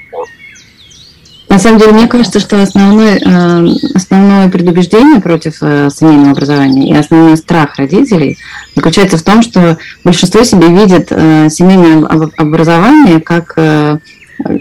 На 1.55 1.61
самом 1.61 1.79
деле, 1.79 1.93
мне 1.93 2.09
кажется, 2.09 2.41
что 2.41 2.61
основное, 2.61 3.17
э, 3.17 3.67
основное 3.95 4.49
предубеждение 4.49 5.21
против 5.21 5.59
э, 5.61 5.89
семейного 5.89 6.33
образования 6.33 6.91
и 6.91 6.97
основной 6.97 7.37
страх 7.37 7.77
родителей 7.77 8.39
заключается 8.75 9.19
в 9.19 9.23
том, 9.23 9.41
что 9.41 9.79
большинство 10.03 10.43
себе 10.43 10.67
видит 10.67 11.07
э, 11.11 11.49
семейное 11.51 12.09
образование 12.37 13.21
как 13.21 13.57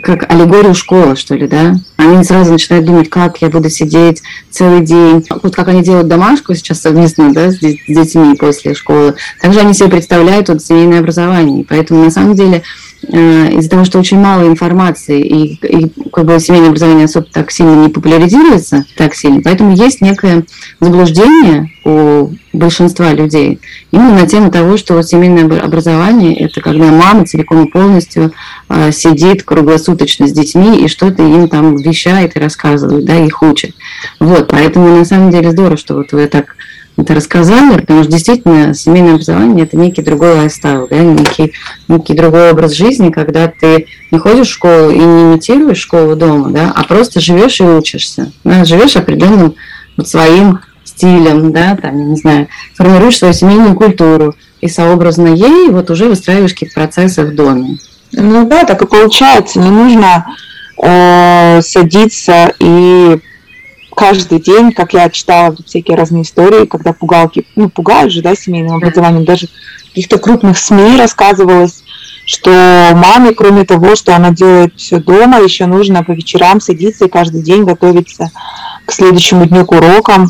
как 0.04 0.32
аллегорию 0.32 0.76
школы, 0.76 1.16
что 1.16 1.34
ли, 1.34 1.48
да? 1.48 1.76
Они 1.98 2.24
сразу 2.24 2.52
начинают 2.52 2.86
думать, 2.86 3.10
как 3.10 3.42
я 3.42 3.50
буду 3.50 3.72
сидеть 3.72 4.22
целый 4.52 4.82
день. 4.82 5.26
Вот 5.42 5.56
как 5.56 5.68
они 5.68 5.82
делают 5.82 6.08
домашку 6.08 6.54
сейчас 6.54 6.80
совместно, 6.80 7.34
да, 7.34 7.50
с 7.50 7.58
детьми 7.58 8.36
после 8.36 8.76
школы. 8.76 9.16
Также 9.42 9.62
они 9.62 9.74
себе 9.74 9.90
представляют 9.90 10.48
вот 10.50 10.62
семейное 10.62 11.00
образование. 11.00 11.66
Поэтому, 11.68 12.04
на 12.04 12.12
самом 12.12 12.36
деле, 12.36 12.62
из-за 13.04 13.70
того, 13.70 13.86
что 13.86 14.00
очень 14.00 14.20
мало 14.20 14.48
информации, 14.48 15.22
и, 15.22 15.54
и 15.56 15.92
как 16.12 16.26
бы 16.26 16.40
семейное 16.40 16.70
образование 16.70 17.06
особо 17.06 17.28
так 17.32 17.52
сильно 17.52 17.76
не 17.76 17.90
популяризируется, 17.90 18.86
так 18.96 19.14
сильно, 19.14 19.42
поэтому 19.42 19.76
есть 19.76 20.02
некое 20.02 20.46
заблуждение 20.80 21.72
у 21.86 22.32
большинства 22.54 23.12
людей 23.14 23.60
именно 23.92 24.22
на 24.22 24.28
тему 24.28 24.52
того, 24.52 24.78
что 24.78 25.02
семейное 25.02 25.60
образование– 25.60 26.36
это 26.40 26.62
когда 26.62 26.92
мама 26.92 27.26
целиком 27.26 27.66
и 27.66 27.70
полностью 27.70 28.32
э, 28.70 28.92
сидит 28.92 29.44
круглосуточно 29.44 30.28
с 30.28 30.32
детьми 30.32 30.84
и 30.84 30.88
что-то 30.88 31.24
им 31.24 31.50
там 31.50 31.76
вещает 31.76 32.36
и 32.36 32.40
рассказывает, 32.40 33.06
да, 33.06 33.16
их 33.18 33.42
учит. 33.42 33.76
Вот, 34.20 34.48
поэтому 34.50 34.88
на 34.98 35.06
самом 35.06 35.32
деле 35.32 35.52
здорово, 35.52 35.78
что 35.78 35.96
вот 35.96 36.12
вы 36.12 36.28
так 36.28 36.56
это 36.96 37.16
рассказали, 37.16 37.80
потому 37.80 38.04
что 38.04 38.12
действительно 38.12 38.74
семейное 38.74 39.14
образование– 39.14 39.66
это 39.66 39.78
некий 39.78 40.02
другой 40.02 40.34
лайфстайл, 40.36 40.88
да, 40.90 41.00
некий, 41.00 41.54
некий 41.88 42.14
другой 42.14 42.52
образ 42.52 42.74
жизни, 42.74 43.10
когда 43.10 43.48
ты 43.48 43.88
не 44.12 44.20
ходишь 44.20 44.48
в 44.48 44.54
школу 44.54 44.92
и 44.92 45.00
не 45.00 45.24
имитируешь 45.24 45.80
школу 45.80 46.16
дома, 46.16 46.52
да, 46.52 46.72
а 46.76 46.84
просто 46.84 47.20
живешь 47.20 47.60
и 47.60 47.64
учишься. 47.64 48.32
Да, 48.44 48.64
живешь 48.64 48.96
определенным 48.96 49.56
вот 49.98 50.08
своим 50.08 50.60
стилем, 50.84 51.52
да, 51.52 51.76
там, 51.76 52.12
не 52.12 52.16
знаю, 52.16 52.48
формируешь 52.76 53.18
свою 53.18 53.34
семейную 53.34 53.76
культуру 53.76 54.36
и 54.62 54.68
сообразно 54.68 55.28
ей 55.28 55.70
вот 55.70 55.90
уже 55.90 56.06
выстраиваешь 56.06 56.54
какие-то 56.54 56.76
процессы 56.76 57.24
в 57.26 57.34
доме. 57.34 57.78
Ну 58.12 58.48
да, 58.48 58.64
так 58.66 58.82
и 58.82 58.86
получается. 58.86 59.60
Не 59.60 59.72
нужно 59.72 60.28
э, 60.82 61.62
садиться 61.64 62.54
и 62.60 63.20
каждый 63.94 64.40
день, 64.40 64.72
как 64.72 64.94
я 64.94 65.10
читала 65.10 65.56
всякие 65.66 65.98
разные 65.98 66.24
истории, 66.24 66.66
когда 66.66 66.94
пугалки, 66.94 67.46
ну, 67.56 67.70
пугают 67.70 68.12
же, 68.12 68.22
да, 68.22 68.36
семейным 68.36 68.76
образованием, 68.76 69.26
даже 69.26 69.48
в 69.48 69.90
каких-то 69.90 70.18
крупных 70.18 70.58
СМИ 70.58 70.98
рассказывалось, 70.98 71.84
что 72.26 72.92
маме, 72.94 73.34
кроме 73.34 73.66
того, 73.66 73.96
что 73.96 74.16
она 74.16 74.32
делает 74.32 74.74
все 74.76 75.00
дома, 75.00 75.40
еще 75.40 75.66
нужно 75.66 76.04
по 76.04 76.12
вечерам 76.12 76.62
садиться 76.62 77.06
и 77.06 77.10
каждый 77.10 77.42
день 77.42 77.64
готовиться 77.64 78.32
к 78.86 78.92
следующему 78.92 79.46
дню 79.46 79.66
к 79.66 79.72
урокам, 79.72 80.30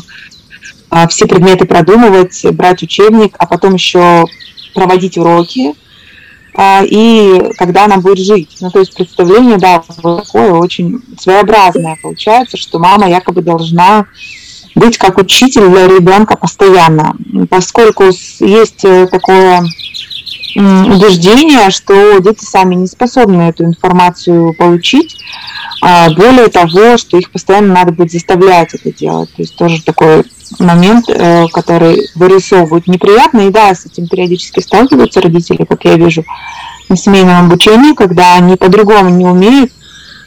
а, 0.90 1.08
все 1.08 1.26
предметы 1.26 1.64
продумывать, 1.64 2.44
брать 2.52 2.82
учебник, 2.82 3.34
а 3.38 3.46
потом 3.46 3.74
еще 3.74 4.26
проводить 4.74 5.18
уроки, 5.18 5.74
и 6.58 7.50
когда 7.56 7.84
она 7.84 7.98
будет 7.98 8.18
жить. 8.18 8.56
Ну, 8.60 8.70
то 8.70 8.78
есть 8.78 8.94
представление, 8.94 9.58
да, 9.58 9.82
такое 10.02 10.52
очень 10.52 11.02
своеобразное 11.18 11.98
получается, 12.00 12.56
что 12.56 12.78
мама 12.78 13.08
якобы 13.08 13.42
должна 13.42 14.06
быть 14.74 14.98
как 14.98 15.18
учитель 15.18 15.68
для 15.68 15.86
ребенка 15.86 16.36
постоянно, 16.36 17.16
поскольку 17.48 18.04
есть 18.40 18.84
э, 18.84 19.06
такое 19.06 19.64
убеждение, 20.56 21.70
что 21.70 22.18
дети 22.20 22.44
сами 22.44 22.76
не 22.76 22.86
способны 22.86 23.42
эту 23.42 23.64
информацию 23.64 24.54
получить, 24.54 25.16
а 25.82 26.10
более 26.10 26.48
того, 26.48 26.96
что 26.96 27.18
их 27.18 27.30
постоянно 27.30 27.74
надо 27.74 27.92
будет 27.92 28.12
заставлять 28.12 28.74
это 28.74 28.92
делать. 28.92 29.30
То 29.34 29.42
есть 29.42 29.56
тоже 29.56 29.82
такой 29.82 30.24
момент, 30.58 31.06
э, 31.08 31.46
который 31.48 32.08
вырисовывают 32.14 32.86
неприятно, 32.86 33.40
и 33.40 33.50
да, 33.50 33.74
с 33.74 33.86
этим 33.86 34.06
периодически 34.06 34.60
сталкиваются 34.60 35.20
родители, 35.20 35.64
как 35.64 35.84
я 35.84 35.96
вижу, 35.96 36.24
на 36.88 36.96
семейном 36.96 37.46
обучении, 37.46 37.94
когда 37.94 38.36
они 38.36 38.56
по-другому 38.56 39.10
не 39.10 39.24
умеют, 39.24 39.72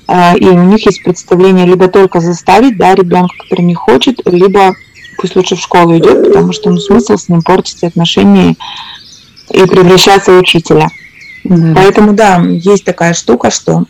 э, 0.08 0.38
и 0.38 0.46
у 0.46 0.64
них 0.64 0.86
есть 0.86 1.04
представление 1.04 1.66
либо 1.66 1.88
только 1.88 2.20
заставить, 2.20 2.78
да, 2.78 2.96
ребенка, 2.96 3.36
который 3.38 3.62
не 3.62 3.76
хочет, 3.76 4.20
либо 4.26 4.76
пусть 5.18 5.36
лучше 5.36 5.56
в 5.56 5.62
школу 5.62 5.98
идет, 5.98 6.28
потому 6.28 6.54
что 6.54 6.70
ну, 6.70 6.78
смысл 6.78 7.18
с 7.18 7.30
ним 7.30 7.42
портить 7.42 7.84
отношения 7.84 8.56
и 9.50 9.66
превращаться 9.66 10.32
в 10.32 10.40
учителя. 10.40 10.90
Mm-hmm. 11.44 11.74
Поэтому 11.76 12.14
да, 12.14 12.38
есть 12.38 12.84
такая 12.84 13.14
штука, 13.14 13.50
что 13.50 13.86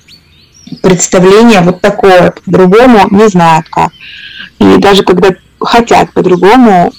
представление 0.81 1.61
вот 1.61 1.81
такое, 1.81 2.33
по-другому 2.45 3.07
не 3.11 3.27
знают 3.27 3.67
как. 3.69 3.91
И 4.59 4.77
даже 4.77 5.03
когда 5.03 5.29
хотят 5.59 6.11
по-другому, 6.13 6.91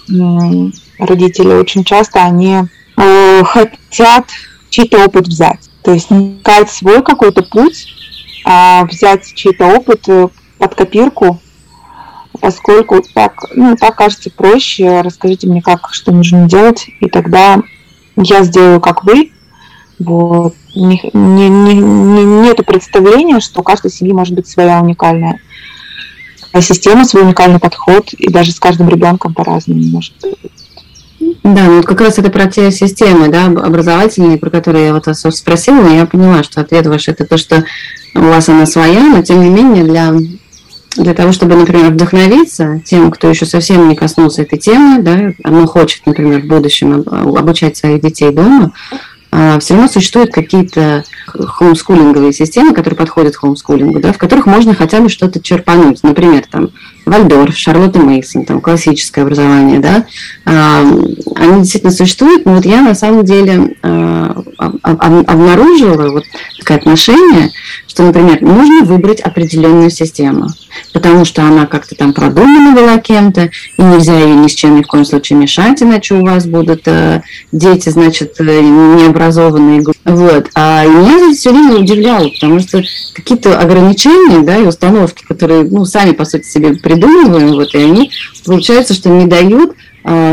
родители 0.98 1.52
очень 1.52 1.84
часто 1.84 2.22
они 2.22 2.64
э, 2.96 3.44
хотят 3.44 4.26
чей-то 4.70 5.04
опыт 5.04 5.28
взять. 5.28 5.70
То 5.82 5.92
есть 5.92 6.10
не 6.10 6.38
искать 6.38 6.70
свой 6.70 7.02
какой-то 7.02 7.42
путь, 7.42 7.86
а 8.44 8.84
взять 8.84 9.32
чей-то 9.34 9.66
опыт 9.66 10.08
э, 10.08 10.28
под 10.58 10.74
копирку, 10.74 11.40
поскольку 12.40 13.02
так, 13.14 13.44
ну, 13.54 13.76
так 13.76 13.96
кажется 13.96 14.30
проще. 14.30 15.00
Расскажите 15.02 15.46
мне, 15.46 15.62
как, 15.62 15.88
что 15.92 16.12
нужно 16.12 16.48
делать, 16.48 16.86
и 17.00 17.08
тогда 17.08 17.60
я 18.16 18.42
сделаю, 18.42 18.80
как 18.80 19.04
вы. 19.04 19.32
Вот. 19.98 20.54
Не, 20.74 21.00
не, 21.12 21.48
не, 21.48 21.74
нету 21.74 22.64
представления, 22.64 23.40
что 23.40 23.60
у 23.60 23.64
каждой 23.64 23.90
семьи 23.90 24.12
может 24.12 24.34
быть 24.34 24.46
своя 24.46 24.80
уникальная 24.80 25.40
система, 26.60 27.04
свой 27.04 27.22
уникальный 27.22 27.58
подход, 27.58 28.12
и 28.12 28.30
даже 28.30 28.52
с 28.52 28.60
каждым 28.60 28.88
ребенком 28.88 29.34
по-разному 29.34 29.82
может. 29.82 30.14
Да, 31.42 31.64
ну 31.64 31.82
как 31.82 32.00
раз 32.00 32.18
это 32.18 32.30
про 32.30 32.46
те 32.46 32.70
системы, 32.70 33.28
да, 33.28 33.46
образовательные, 33.46 34.38
про 34.38 34.50
которые 34.50 34.86
я 34.86 34.94
вот 34.94 35.06
вас 35.06 35.20
спросила, 35.20 35.86
и 35.88 35.96
я 35.96 36.06
поняла, 36.06 36.42
что 36.42 36.60
ответ 36.60 36.86
ваш 36.86 37.08
это 37.08 37.24
то, 37.24 37.36
что 37.36 37.64
у 38.14 38.20
вас 38.20 38.48
она 38.48 38.66
своя, 38.66 39.02
но 39.02 39.22
тем 39.22 39.40
не 39.40 39.48
менее 39.48 39.84
для, 39.84 40.14
для 40.96 41.14
того, 41.14 41.32
чтобы, 41.32 41.56
например, 41.56 41.90
вдохновиться 41.90 42.82
тем, 42.84 43.10
кто 43.10 43.28
еще 43.28 43.46
совсем 43.46 43.88
не 43.88 43.96
коснулся 43.96 44.42
этой 44.42 44.58
темы, 44.58 45.02
да, 45.02 45.32
но 45.44 45.66
хочет, 45.66 46.06
например, 46.06 46.42
в 46.42 46.46
будущем 46.46 47.04
обучать 47.06 47.76
своих 47.76 48.02
детей 48.02 48.30
дома, 48.30 48.72
а, 48.90 48.96
все 49.30 49.74
равно 49.74 49.88
существуют 49.88 50.32
какие-то 50.32 51.04
хоумскулинговые 51.26 52.32
системы, 52.32 52.72
которые 52.72 52.96
подходят 52.96 53.36
к 53.36 53.40
хоумскулингу, 53.40 54.00
да, 54.00 54.12
в 54.12 54.18
которых 54.18 54.46
можно 54.46 54.74
хотя 54.74 55.00
бы 55.00 55.08
что-то 55.08 55.40
черпануть. 55.40 56.02
Например, 56.02 56.42
там 56.50 56.70
Вальдорф, 57.04 57.56
Шарлотта 57.56 57.98
Мейсон, 57.98 58.44
там 58.44 58.60
классическое 58.60 59.24
образование, 59.24 59.80
да, 59.80 60.06
а, 60.44 60.82
они 61.36 61.60
действительно 61.60 61.92
существуют, 61.92 62.44
но 62.44 62.54
вот 62.54 62.64
я 62.64 62.82
на 62.82 62.94
самом 62.94 63.24
деле 63.24 63.76
а, 63.82 64.42
обнаружила 64.82 66.10
вот 66.10 66.24
такое 66.58 66.78
отношение, 66.78 67.50
что, 67.86 68.04
например, 68.04 68.40
нужно 68.42 68.84
выбрать 68.84 69.20
определенную 69.20 69.90
систему, 69.90 70.48
потому 70.92 71.24
что 71.24 71.42
она 71.42 71.66
как-то 71.66 71.94
там 71.94 72.12
продумана 72.12 72.74
была 72.74 72.98
кем-то, 72.98 73.50
и 73.76 73.82
нельзя 73.82 74.18
ее 74.18 74.34
ни 74.34 74.48
с 74.48 74.52
чем 74.52 74.76
ни 74.76 74.82
в 74.82 74.86
коем 74.86 75.04
случае 75.04 75.38
мешать, 75.38 75.82
иначе 75.82 76.14
у 76.14 76.24
вас 76.24 76.46
будут 76.46 76.82
э, 76.86 77.22
дети, 77.52 77.88
значит, 77.88 78.34
э, 78.40 78.60
необразованные. 78.60 79.84
Вот. 80.04 80.50
А 80.54 80.84
меня 80.84 81.18
это 81.18 81.34
все 81.34 81.52
время 81.52 81.76
удивляло, 81.76 82.28
потому 82.28 82.60
что 82.60 82.82
какие-то 83.14 83.58
ограничения, 83.58 84.40
да, 84.40 84.56
и 84.56 84.66
установки, 84.66 85.24
которые, 85.26 85.64
ну, 85.64 85.84
сами, 85.84 86.12
по 86.12 86.24
сути, 86.24 86.46
себе 86.46 86.74
придумываем, 86.74 87.52
вот, 87.52 87.74
и 87.74 87.78
они, 87.78 88.10
получается, 88.44 88.94
что 88.94 89.08
не 89.08 89.26
дают 89.26 89.74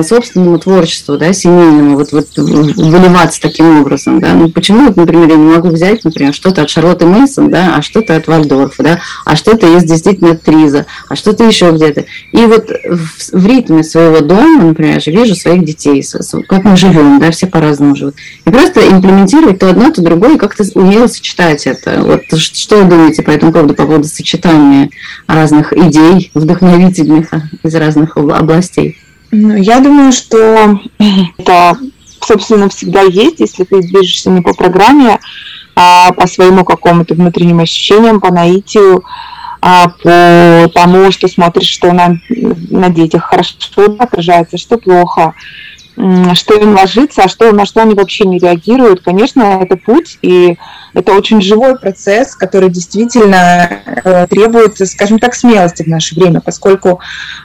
собственному 0.04 0.58
творчеству, 0.60 1.18
да, 1.18 1.34
семейному, 1.34 1.98
вот, 1.98 2.12
вот 2.12 2.28
выливаться 2.38 3.42
таким 3.42 3.82
образом, 3.82 4.20
да, 4.20 4.34
ну 4.34 4.50
почему, 4.50 4.88
вот, 4.88 4.96
например, 4.96 5.30
я 5.30 5.36
не 5.36 5.54
могу 5.56 5.70
взять, 5.70 6.04
например, 6.04 6.34
что-то 6.34 6.62
от 6.62 6.70
Шарлотты 6.70 7.06
Мейсон, 7.06 7.50
да, 7.50 7.76
а 7.76 7.82
что-то 7.82 8.16
от 8.16 8.28
Вальдорфа, 8.28 8.84
да, 8.84 9.00
а 9.26 9.36
что-то 9.36 9.68
есть 9.68 9.86
действительно 9.86 10.36
Триза, 10.36 10.86
а 11.10 11.16
что-то 11.16 11.44
еще 11.44 11.72
где-то. 11.72 12.06
И 12.32 12.38
вот 12.46 12.70
в, 12.70 13.38
в 13.38 13.46
ритме 13.46 13.84
своего 13.84 14.22
дома, 14.22 14.64
например, 14.66 14.96
я 14.96 15.00
же 15.00 15.12
вижу 15.12 15.36
своих 15.36 15.66
детей, 15.66 16.06
как 16.48 16.64
мы 16.64 16.78
живем, 16.78 17.20
да, 17.20 17.32
все 17.32 17.48
по-разному 17.48 17.96
живут. 17.96 18.16
И 18.46 18.50
просто 18.50 18.88
имплементировать 18.88 19.60
то 19.60 19.70
одно, 19.70 19.92
то 19.92 20.02
другое, 20.02 20.38
как-то 20.38 20.64
умело 20.76 21.08
сочетать 21.08 21.68
это. 21.68 22.02
Вот 22.02 22.40
что 22.40 22.78
вы 22.78 22.90
думаете 22.90 23.24
по 23.24 23.32
этому 23.32 23.52
поводу, 23.52 23.74
по 23.74 23.86
поводу 23.86 24.08
сочетания 24.08 24.90
разных 25.28 25.74
идей 25.74 26.32
вдохновительных 26.34 27.30
из 27.64 27.76
разных 27.76 28.18
областей? 28.18 28.98
Ну, 29.32 29.56
я 29.56 29.80
думаю, 29.80 30.12
что 30.12 30.80
это, 31.38 31.78
собственно, 32.22 32.70
всегда 32.70 33.02
есть, 33.02 33.40
если 33.40 33.64
ты 33.64 33.82
движешься 33.82 34.30
не 34.30 34.42
по 34.42 34.54
программе, 34.54 35.20
а 35.76 36.12
по 36.14 36.28
своему 36.28 36.64
какому-то 36.64 37.16
внутренним 37.16 37.60
ощущениям, 37.60 38.22
по 38.22 38.32
наитию, 38.32 39.04
а 39.62 39.90
по 39.90 40.70
тому, 40.74 41.12
что 41.12 41.28
смотришь, 41.28 41.70
что 41.70 41.92
на, 41.92 42.20
на 42.30 42.90
детях 42.90 43.26
хорошо 43.26 43.56
отражается, 44.00 44.58
что 44.58 44.78
плохо. 44.78 45.34
Что 45.98 46.56
им 46.56 46.76
ложится, 46.76 47.24
а 47.24 47.28
что, 47.28 47.52
на 47.52 47.66
что 47.66 47.82
они 47.82 47.94
вообще 47.94 48.26
не 48.26 48.38
реагируют. 48.38 49.02
Конечно, 49.02 49.60
это 49.62 49.78
путь, 49.78 50.18
и 50.22 50.58
это 50.94 51.14
очень 51.14 51.42
живой 51.42 51.78
процесс, 51.80 52.36
который 52.36 52.70
действительно 52.70 53.70
э, 53.86 54.28
требует, 54.28 54.78
скажем 54.88 55.20
так, 55.20 55.36
смелости 55.36 55.84
в 55.84 55.88
наше 55.88 56.16
время, 56.16 56.42
поскольку 56.42 57.00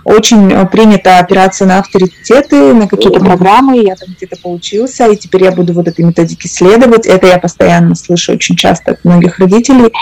очень 0.04 0.66
принято 0.68 1.18
опираться 1.18 1.64
на 1.64 1.78
авторитеты, 1.78 2.74
на 2.74 2.88
какие-то 2.88 3.20
программы, 3.20 3.82
я 3.82 3.94
там 3.94 4.08
где-то 4.16 4.36
поучился, 4.36 5.06
и 5.06 5.16
теперь 5.16 5.44
я 5.44 5.52
буду 5.52 5.72
вот 5.72 5.86
этой 5.86 6.04
методике 6.04 6.48
следовать. 6.48 7.06
Это 7.06 7.28
я 7.28 7.38
постоянно 7.38 7.94
слышу 7.94 8.32
очень 8.32 8.56
часто 8.56 8.92
от 8.92 9.04
многих 9.04 9.38
родителей 9.38 9.92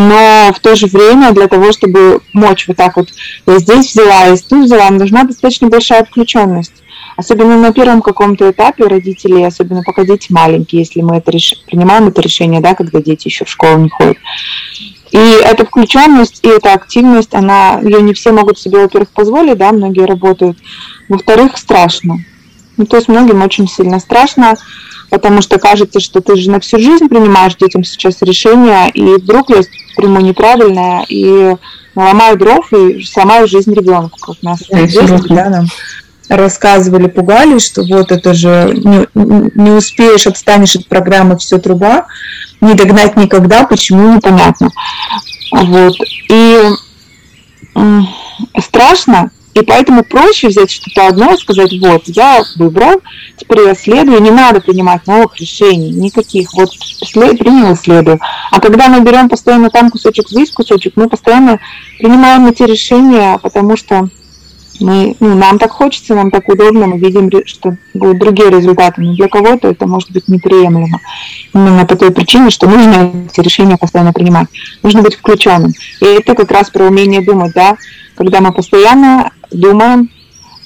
но 0.00 0.52
в 0.54 0.60
то 0.60 0.76
же 0.76 0.86
время 0.86 1.32
для 1.32 1.48
того, 1.48 1.72
чтобы 1.72 2.20
мочь 2.32 2.68
вот 2.68 2.76
так 2.76 2.96
вот, 2.96 3.08
я 3.46 3.58
здесь 3.58 3.90
взяла, 3.90 4.26
я 4.26 4.36
тут 4.36 4.64
взяла, 4.64 4.90
нужна 4.90 5.24
достаточно 5.24 5.68
большая 5.68 6.04
включенность. 6.04 6.79
Особенно 7.20 7.58
на 7.58 7.70
первом 7.70 8.00
каком-то 8.00 8.50
этапе 8.50 8.84
родителей, 8.84 9.44
особенно 9.44 9.82
пока 9.82 10.04
дети 10.06 10.32
маленькие, 10.32 10.80
если 10.80 11.02
мы 11.02 11.18
это 11.18 11.30
реш... 11.30 11.54
принимаем 11.66 12.08
это 12.08 12.22
решение, 12.22 12.62
да, 12.62 12.74
когда 12.74 13.02
дети 13.02 13.28
еще 13.28 13.44
в 13.44 13.50
школу 13.50 13.76
не 13.76 13.90
ходят. 13.90 14.16
И 15.10 15.18
эта 15.18 15.66
включенность 15.66 16.40
и 16.42 16.48
эта 16.48 16.72
активность, 16.72 17.34
она, 17.34 17.78
ее 17.82 18.00
не 18.00 18.14
все 18.14 18.32
могут 18.32 18.58
себе, 18.58 18.78
во-первых, 18.78 19.10
позволить, 19.10 19.58
да, 19.58 19.70
многие 19.70 20.06
работают. 20.06 20.56
Во-вторых, 21.10 21.58
страшно. 21.58 22.16
Ну, 22.78 22.86
то 22.86 22.96
есть 22.96 23.08
многим 23.08 23.42
очень 23.42 23.68
сильно 23.68 24.00
страшно, 24.00 24.54
потому 25.10 25.42
что 25.42 25.58
кажется, 25.58 26.00
что 26.00 26.22
ты 26.22 26.36
же 26.36 26.50
на 26.50 26.58
всю 26.58 26.78
жизнь 26.78 27.08
принимаешь 27.08 27.56
детям 27.56 27.84
сейчас 27.84 28.22
решения, 28.22 28.88
и 28.94 29.02
вдруг 29.02 29.50
я 29.50 29.60
приму 29.94 30.20
неправильное, 30.20 31.04
и 31.06 31.54
наломаю 31.94 32.38
дров 32.38 32.72
и 32.72 33.02
сломаю 33.04 33.46
жизнь 33.46 33.74
ребенку, 33.74 34.18
как 34.18 34.42
нас 34.42 34.60
да, 34.70 35.18
да, 35.28 35.50
нам 35.50 35.66
рассказывали, 36.36 37.08
пугали, 37.08 37.58
что 37.58 37.82
вот 37.82 38.12
это 38.12 38.34
же 38.34 38.72
не, 38.74 39.06
не 39.14 39.70
успеешь, 39.70 40.26
отстанешь 40.26 40.76
от 40.76 40.86
программы 40.86 41.36
«Все 41.36 41.58
труба», 41.58 42.06
не 42.60 42.74
догнать 42.74 43.16
никогда, 43.16 43.64
почему, 43.64 44.14
непонятно. 44.14 44.70
Вот. 45.52 45.94
И 46.30 46.60
страшно, 48.60 49.30
и 49.54 49.62
поэтому 49.62 50.04
проще 50.04 50.48
взять 50.48 50.70
что-то 50.70 51.08
одно 51.08 51.34
и 51.34 51.38
сказать, 51.38 51.72
вот, 51.80 52.02
я 52.06 52.42
выбрал, 52.56 53.00
теперь 53.36 53.66
я 53.66 53.74
следую, 53.74 54.22
не 54.22 54.30
надо 54.30 54.60
принимать 54.60 55.06
новых 55.06 55.36
решений, 55.40 55.90
никаких, 55.90 56.52
вот 56.54 56.70
след, 56.72 57.38
принял 57.38 57.74
следую. 57.76 58.20
А 58.52 58.60
когда 58.60 58.88
мы 58.88 59.00
берем 59.00 59.28
постоянно 59.28 59.70
там 59.70 59.90
кусочек, 59.90 60.28
здесь 60.28 60.52
кусочек, 60.52 60.92
мы 60.96 61.08
постоянно 61.08 61.58
принимаем 61.98 62.46
эти 62.46 62.62
решения, 62.62 63.38
потому 63.42 63.76
что 63.76 64.08
мы, 64.80 65.16
ну, 65.20 65.34
нам 65.36 65.58
так 65.58 65.70
хочется, 65.70 66.14
нам 66.14 66.30
так 66.30 66.48
удобно, 66.48 66.86
мы 66.86 66.98
видим, 66.98 67.30
что 67.46 67.76
будут 67.94 68.18
другие 68.18 68.50
результаты, 68.50 69.00
но 69.02 69.14
для 69.14 69.28
кого-то 69.28 69.68
это 69.68 69.86
может 69.86 70.10
быть 70.10 70.28
неприемлемо. 70.28 70.98
Именно 71.54 71.86
по 71.86 71.96
той 71.96 72.10
причине, 72.10 72.50
что 72.50 72.68
нужно 72.68 73.12
эти 73.26 73.40
решения 73.40 73.76
постоянно 73.76 74.12
принимать. 74.12 74.48
Нужно 74.82 75.02
быть 75.02 75.16
включенным. 75.16 75.72
И 76.00 76.04
это 76.04 76.34
как 76.34 76.50
раз 76.50 76.70
про 76.70 76.86
умение 76.86 77.22
думать, 77.22 77.52
да, 77.54 77.76
когда 78.14 78.40
мы 78.40 78.52
постоянно 78.52 79.30
думаем, 79.50 80.10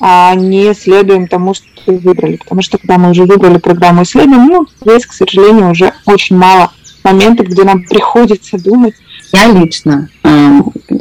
а 0.00 0.34
не 0.34 0.74
следуем 0.74 1.28
тому, 1.28 1.54
что 1.54 1.66
выбрали. 1.86 2.36
Потому 2.36 2.62
что 2.62 2.78
когда 2.78 2.98
мы 2.98 3.10
уже 3.10 3.24
выбрали 3.24 3.58
программу 3.58 4.02
исследований, 4.02 4.48
ну, 4.48 4.66
здесь, 4.80 5.06
к 5.06 5.12
сожалению, 5.12 5.70
уже 5.70 5.92
очень 6.06 6.36
мало 6.36 6.72
моментов, 7.02 7.46
где 7.46 7.64
нам 7.64 7.84
приходится 7.84 8.58
думать. 8.58 8.94
Я 9.32 9.48
лично, 9.48 10.08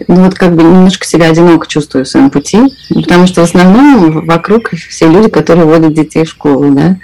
ну 0.08 0.24
вот 0.24 0.36
как 0.36 0.56
бы 0.56 0.63
немножко 0.63 1.06
себя 1.06 1.30
одиноко 1.30 1.67
чувствую 1.67 2.06
в 2.06 2.08
своем 2.08 2.30
пути, 2.30 2.60
потому 2.89 3.28
что 3.28 3.41
в 3.41 3.43
основном 3.43 4.26
вокруг 4.26 4.69
все 4.72 5.08
люди, 5.08 5.30
которые 5.30 5.65
водят 5.65 5.93
детей 5.93 6.26
в 6.26 6.30
школу, 6.30 6.72
да, 6.72 6.98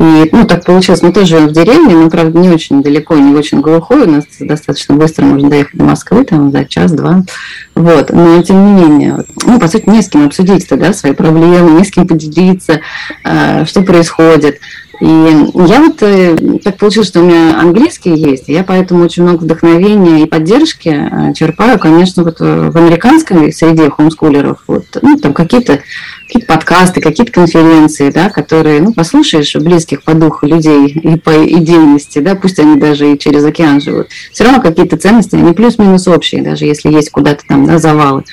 и, 0.00 0.30
ну, 0.32 0.46
так 0.46 0.64
получилось, 0.64 1.02
мы 1.02 1.12
тоже 1.12 1.40
в 1.40 1.52
деревне, 1.52 1.94
но, 1.94 2.08
правда, 2.08 2.38
не 2.38 2.48
очень 2.48 2.82
далеко, 2.82 3.16
не 3.16 3.34
очень 3.34 3.60
глухой, 3.60 4.04
у 4.04 4.10
нас 4.10 4.24
достаточно 4.40 4.94
быстро 4.94 5.26
можно 5.26 5.50
доехать 5.50 5.76
до 5.76 5.84
Москвы, 5.84 6.24
там, 6.24 6.50
за 6.50 6.64
час-два, 6.64 7.24
вот, 7.74 8.10
но, 8.10 8.42
тем 8.42 8.64
не 8.64 8.80
менее, 8.80 9.24
ну, 9.44 9.60
по 9.60 9.68
сути, 9.68 9.90
не 9.90 10.00
с 10.00 10.08
кем 10.08 10.24
обсудить 10.24 10.66
да, 10.70 10.94
свои 10.94 11.12
проблемы, 11.12 11.78
не 11.78 11.84
с 11.84 11.90
кем 11.90 12.06
поделиться, 12.06 12.80
а, 13.24 13.66
что 13.66 13.82
происходит, 13.82 14.60
и 15.00 15.06
я 15.06 15.80
вот 15.80 16.02
э, 16.02 16.58
так 16.62 16.76
получилось, 16.76 17.08
что 17.08 17.20
у 17.20 17.24
меня 17.24 17.58
английский 17.58 18.14
есть, 18.14 18.48
я 18.48 18.64
поэтому 18.64 19.04
очень 19.04 19.22
много 19.22 19.44
вдохновения 19.44 20.22
и 20.22 20.26
поддержки 20.26 20.88
э, 20.88 21.34
черпаю, 21.34 21.78
конечно, 21.78 22.22
вот 22.22 22.40
в 22.40 22.76
американской 22.76 23.52
среде 23.52 23.90
хомскулеров, 23.90 24.58
вот, 24.66 24.84
ну, 25.00 25.16
там 25.16 25.32
какие-то 25.32 25.80
какие 26.26 26.44
подкасты, 26.44 27.00
какие-то 27.00 27.32
конференции, 27.32 28.10
да, 28.10 28.30
которые, 28.30 28.80
ну, 28.80 28.92
послушаешь 28.92 29.54
близких 29.56 30.02
по 30.02 30.14
духу 30.14 30.46
людей 30.46 30.86
и 30.86 31.16
по 31.16 31.44
идейности, 31.44 32.20
да, 32.20 32.36
пусть 32.36 32.58
они 32.60 32.78
даже 32.78 33.12
и 33.12 33.18
через 33.18 33.44
океан 33.44 33.80
живут, 33.80 34.08
все 34.32 34.44
равно 34.44 34.60
какие-то 34.60 34.96
ценности, 34.96 35.34
они 35.34 35.52
плюс-минус 35.52 36.06
общие, 36.06 36.42
даже 36.42 36.66
если 36.66 36.90
есть 36.90 37.10
куда-то 37.10 37.42
там, 37.48 37.66
да, 37.66 37.78
завалы. 37.78 38.24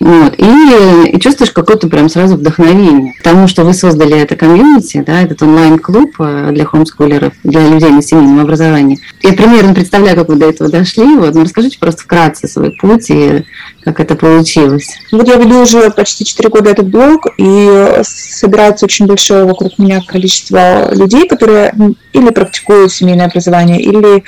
Вот. 0.00 0.34
И, 0.38 1.10
и 1.10 1.20
чувствуешь 1.20 1.50
какое-то 1.50 1.88
прям 1.88 2.08
сразу 2.08 2.36
вдохновение. 2.36 3.14
Потому 3.18 3.48
что 3.48 3.64
вы 3.64 3.74
создали 3.74 4.16
это 4.16 4.36
комьюнити, 4.36 5.02
да, 5.04 5.22
этот 5.22 5.42
онлайн-клуб 5.42 6.14
э, 6.20 6.50
для 6.52 6.64
хомскулеров, 6.64 7.32
для 7.42 7.68
людей 7.68 7.90
на 7.90 8.02
семейном 8.02 8.40
образовании. 8.40 9.00
Я 9.22 9.32
примерно 9.32 9.74
представляю, 9.74 10.16
как 10.16 10.28
вы 10.28 10.36
до 10.36 10.48
этого 10.48 10.70
дошли. 10.70 11.04
Вот. 11.16 11.34
Но 11.34 11.42
расскажите 11.42 11.78
просто 11.78 12.02
вкратце 12.02 12.46
свой 12.46 12.70
путь 12.70 13.10
и 13.10 13.44
как 13.82 14.00
это 14.00 14.14
получилось. 14.14 14.98
Вот 15.10 15.26
я 15.26 15.36
веду 15.36 15.62
уже 15.62 15.90
почти 15.90 16.24
4 16.24 16.48
года 16.50 16.70
этот 16.70 16.88
блог, 16.88 17.26
и 17.38 18.00
собирается 18.02 18.84
очень 18.84 19.06
большое 19.06 19.44
вокруг 19.44 19.78
меня 19.78 20.02
количество 20.06 20.94
людей, 20.94 21.26
которые 21.26 21.72
или 22.12 22.28
практикуют 22.30 22.92
семейное 22.92 23.26
образование, 23.26 23.80
или 23.80 24.24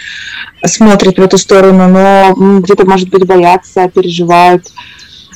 смотрят 0.64 1.18
в 1.18 1.22
эту 1.22 1.37
сторону, 1.37 1.88
но 1.88 2.61
где-то, 2.61 2.87
может 2.87 3.11
быть, 3.11 3.26
боятся, 3.26 3.90
переживают 3.94 4.64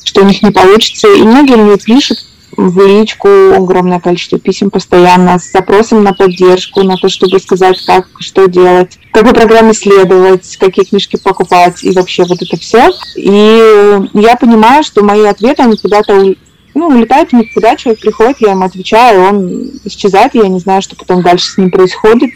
что 0.04 0.22
у 0.22 0.24
них 0.24 0.42
не 0.42 0.50
получится. 0.50 1.08
И 1.12 1.22
многие 1.22 1.56
мне 1.56 1.76
пишут 1.76 2.18
в 2.56 2.86
личку 2.86 3.28
огромное 3.54 4.00
количество 4.00 4.38
писем 4.38 4.70
постоянно 4.70 5.38
с 5.38 5.50
запросом 5.50 6.04
на 6.04 6.14
поддержку, 6.14 6.82
на 6.82 6.96
то, 6.96 7.08
чтобы 7.08 7.38
сказать, 7.40 7.84
как, 7.84 8.06
что 8.20 8.46
делать, 8.46 8.98
какой 9.12 9.32
программе 9.32 9.74
следовать, 9.74 10.56
какие 10.58 10.84
книжки 10.84 11.16
покупать 11.16 11.82
и 11.82 11.90
вообще 11.90 12.24
вот 12.24 12.40
это 12.40 12.56
все. 12.56 12.90
И 13.16 14.08
я 14.14 14.36
понимаю, 14.36 14.84
что 14.84 15.02
мои 15.02 15.24
ответы, 15.24 15.62
они 15.62 15.76
куда-то 15.76 16.34
ну, 16.74 16.88
улетают 16.88 17.30
в 17.30 17.32
никуда, 17.34 17.76
человек 17.76 18.00
приходит, 18.00 18.40
я 18.40 18.50
ему 18.52 18.64
отвечаю, 18.64 19.22
он 19.22 19.70
исчезает, 19.84 20.34
я 20.34 20.48
не 20.48 20.58
знаю, 20.58 20.82
что 20.82 20.96
потом 20.96 21.22
дальше 21.22 21.52
с 21.52 21.58
ним 21.58 21.70
происходит. 21.70 22.30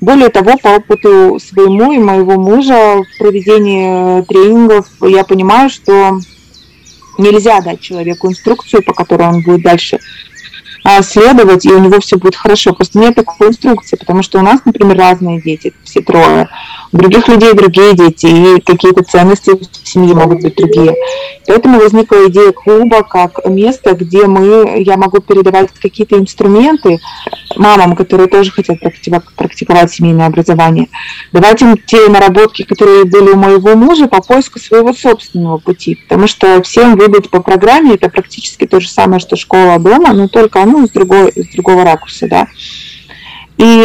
Более 0.00 0.28
того, 0.28 0.56
по 0.58 0.68
опыту 0.68 1.38
своему 1.40 1.92
и 1.92 1.98
моего 1.98 2.38
мужа 2.38 3.02
в 3.02 3.18
проведении 3.18 4.22
тренингов 4.22 4.86
я 5.00 5.24
понимаю, 5.24 5.70
что 5.70 6.20
Нельзя 7.18 7.60
дать 7.60 7.80
человеку 7.80 8.28
инструкцию, 8.28 8.82
по 8.82 8.94
которой 8.94 9.28
он 9.28 9.42
будет 9.42 9.62
дальше 9.62 9.98
следовать, 11.02 11.64
и 11.64 11.72
у 11.72 11.78
него 11.78 12.00
все 12.00 12.16
будет 12.16 12.36
хорошо. 12.36 12.72
Просто 12.72 12.98
нет 12.98 13.14
такой 13.14 13.48
инструкции, 13.48 13.96
потому 13.96 14.22
что 14.22 14.38
у 14.38 14.42
нас, 14.42 14.60
например, 14.64 14.96
разные 14.96 15.40
дети, 15.40 15.72
все 15.84 16.00
трое 16.00 16.48
у 16.92 16.96
других 16.96 17.28
людей 17.28 17.52
другие 17.52 17.94
дети, 17.94 18.26
и 18.26 18.60
какие-то 18.60 19.04
ценности 19.04 19.50
в 19.50 19.88
семье 19.88 20.14
могут 20.14 20.42
быть 20.42 20.56
другие. 20.56 20.94
Поэтому 21.46 21.78
возникла 21.78 22.28
идея 22.28 22.52
клуба 22.52 23.02
как 23.02 23.44
место, 23.46 23.94
где 23.94 24.26
мы, 24.26 24.82
я 24.84 24.96
могу 24.96 25.20
передавать 25.20 25.70
какие-то 25.80 26.18
инструменты 26.18 26.98
мамам, 27.56 27.96
которые 27.96 28.28
тоже 28.28 28.50
хотят 28.50 28.78
практиковать 28.80 29.92
семейное 29.92 30.26
образование, 30.26 30.88
давать 31.32 31.60
им 31.62 31.76
те 31.76 32.08
наработки, 32.08 32.62
которые 32.62 33.04
были 33.04 33.30
у 33.30 33.36
моего 33.36 33.74
мужа 33.74 34.06
по 34.06 34.22
поиску 34.22 34.58
своего 34.58 34.92
собственного 34.92 35.58
пути, 35.58 35.96
потому 36.08 36.26
что 36.26 36.62
всем 36.62 36.96
выбрать 36.96 37.30
по 37.30 37.42
программе 37.42 37.94
это 37.94 38.08
практически 38.08 38.66
то 38.66 38.80
же 38.80 38.88
самое, 38.88 39.20
что 39.20 39.36
школа 39.36 39.78
дома, 39.78 40.12
но 40.12 40.28
только 40.28 40.60
ну, 40.80 40.86
с, 40.86 40.90
другой, 40.90 41.32
с 41.34 41.54
другого 41.54 41.84
ракурса, 41.84 42.28
да. 42.28 42.48
И 43.56 43.84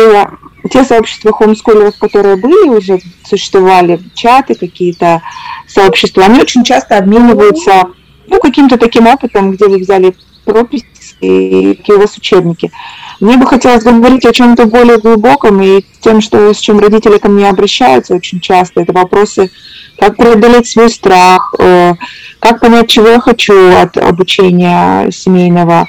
те 0.72 0.84
сообщества 0.84 1.34
хомскулеров, 1.34 1.98
которые 1.98 2.36
были 2.36 2.70
уже, 2.70 3.00
существовали, 3.26 4.00
чаты 4.14 4.56
какие-то, 4.56 5.22
сообщества, 5.68 6.26
они 6.26 6.40
очень 6.40 6.64
часто 6.64 6.98
обмениваются 6.98 7.86
ну, 8.28 8.40
каким-то 8.40 8.78
таким 8.78 9.08
опытом, 9.08 9.52
где 9.52 9.68
вы 9.68 9.80
взяли 9.80 10.16
прописи 10.46 10.86
и 11.22 11.76
какие 11.76 11.96
у 11.96 12.00
вас 12.00 12.18
учебники. 12.18 12.72
Мне 13.20 13.38
бы 13.38 13.46
хотелось 13.46 13.84
говорить 13.84 14.26
о 14.26 14.34
чем-то 14.34 14.66
более 14.66 14.98
глубоком 14.98 15.62
и 15.62 15.86
тем, 16.02 16.22
что, 16.22 16.54
с 16.54 16.60
чем 16.60 16.80
родители 16.80 17.18
ко 17.18 17.30
мне 17.30 17.50
обращаются 17.50 18.16
очень 18.16 18.40
часто. 18.40 18.82
Это 18.82 18.92
вопросы, 18.94 19.50
как 19.98 20.18
преодолеть 20.18 20.68
свой 20.68 20.90
страх, 20.90 21.54
э, 21.60 21.94
как 22.40 22.60
понять, 22.60 22.90
чего 22.90 23.08
я 23.08 23.20
хочу 23.20 23.54
от 23.78 23.98
обучения 23.98 25.10
семейного, 25.12 25.88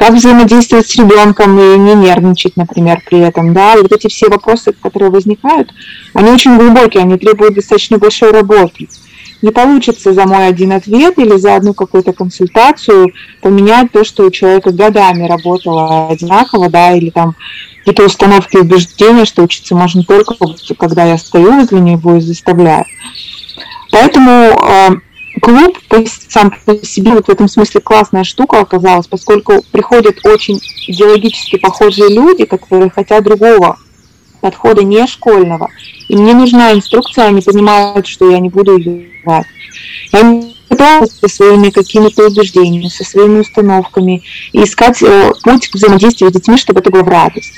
как 0.00 0.14
взаимодействовать 0.14 0.88
с 0.88 0.96
ребенком 0.96 1.58
и 1.60 1.76
не 1.76 1.94
нервничать, 1.94 2.56
например, 2.56 3.02
при 3.04 3.18
этом, 3.18 3.52
да, 3.52 3.74
и 3.74 3.82
вот 3.82 3.92
эти 3.92 4.08
все 4.08 4.30
вопросы, 4.30 4.72
которые 4.72 5.10
возникают, 5.10 5.74
они 6.14 6.30
очень 6.30 6.56
глубокие, 6.56 7.02
они 7.02 7.18
требуют 7.18 7.54
достаточно 7.54 7.98
большой 7.98 8.30
работы. 8.30 8.88
не 9.42 9.50
получится 9.50 10.14
за 10.14 10.24
мой 10.24 10.46
один 10.46 10.72
ответ 10.72 11.18
или 11.18 11.36
за 11.36 11.54
одну 11.54 11.74
какую-то 11.74 12.14
консультацию 12.14 13.12
поменять 13.42 13.92
то, 13.92 14.02
что 14.02 14.24
у 14.24 14.30
человека 14.30 14.70
годами 14.70 15.28
работало 15.28 16.08
одинаково, 16.08 16.70
да, 16.70 16.92
или 16.92 17.10
там 17.10 17.36
какие-то 17.80 18.06
установки 18.06 18.56
убеждения, 18.56 19.26
что 19.26 19.42
учиться 19.42 19.76
можно 19.76 20.02
только, 20.02 20.34
когда 20.78 21.04
я 21.04 21.18
стою 21.18 21.52
возле 21.52 21.78
него 21.78 22.16
и 22.16 22.20
заставляю. 22.20 22.86
Поэтому 23.90 24.30
э, 24.30 24.88
клуб 25.40 25.78
сам 26.28 26.54
по 26.64 26.84
себе 26.84 27.12
вот 27.12 27.26
в 27.26 27.30
этом 27.30 27.48
смысле 27.48 27.80
классная 27.80 28.24
штука 28.24 28.60
оказалась, 28.60 29.06
поскольку 29.06 29.62
приходят 29.72 30.24
очень 30.24 30.60
идеологически 30.86 31.58
похожие 31.58 32.08
люди, 32.10 32.44
которые 32.44 32.90
хотят 32.90 33.24
другого 33.24 33.78
подхода 34.40 34.82
не 34.82 35.06
школьного. 35.06 35.68
И 36.08 36.16
мне 36.16 36.34
нужна 36.34 36.72
инструкция, 36.72 37.26
они 37.26 37.40
понимают, 37.40 38.06
что 38.06 38.30
я 38.30 38.38
не 38.38 38.48
буду 38.48 38.78
ее 38.78 39.10
давать. 39.24 39.46
Я 40.12 40.42
готова 40.68 41.06
со 41.06 41.28
своими 41.28 41.70
какими-то 41.70 42.26
убеждениями, 42.26 42.88
со 42.88 43.04
своими 43.04 43.40
установками 43.40 44.22
и 44.52 44.64
искать 44.64 45.02
э, 45.02 45.32
путь 45.42 45.68
к 45.68 45.74
взаимодействию 45.74 46.30
с 46.30 46.34
детьми, 46.34 46.56
чтобы 46.56 46.80
это 46.80 46.90
было 46.90 47.02
в 47.02 47.08
радость. 47.08 47.52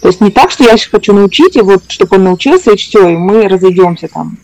То 0.00 0.08
есть 0.08 0.20
не 0.20 0.30
так, 0.30 0.50
что 0.50 0.64
я 0.64 0.76
хочу 0.90 1.12
научить, 1.12 1.56
и 1.56 1.60
вот, 1.60 1.84
чтобы 1.88 2.16
он 2.16 2.24
научился, 2.24 2.72
и 2.72 2.76
все, 2.76 3.08
и 3.08 3.16
мы 3.16 3.48
разойдемся 3.48 4.08
там. 4.08 4.36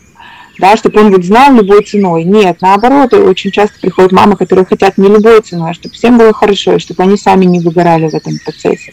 Да, 0.59 0.77
чтобы 0.77 1.01
он 1.01 1.13
вот 1.13 1.25
знал 1.25 1.55
любой 1.55 1.85
ценой. 1.85 2.25
Нет, 2.25 2.59
наоборот, 2.61 3.15
очень 3.15 3.51
часто 3.51 3.79
приходят 3.81 4.13
мамы, 4.13 4.37
которые 4.37 4.65
хотят 4.65 4.99
не 4.99 5.09
любой 5.09 5.41
ценой, 5.41 5.71
а 5.71 5.75
чтобы 5.75 5.95
всем 5.95 6.19
было 6.19 6.33
хорошо, 6.33 6.75
и 6.75 6.79
чтобы 6.79 7.03
они 7.05 7.17
сами 7.17 7.45
не 7.45 7.61
выгорали 7.61 8.09
в 8.09 8.15
этом 8.15 8.39
процессе 8.45 8.93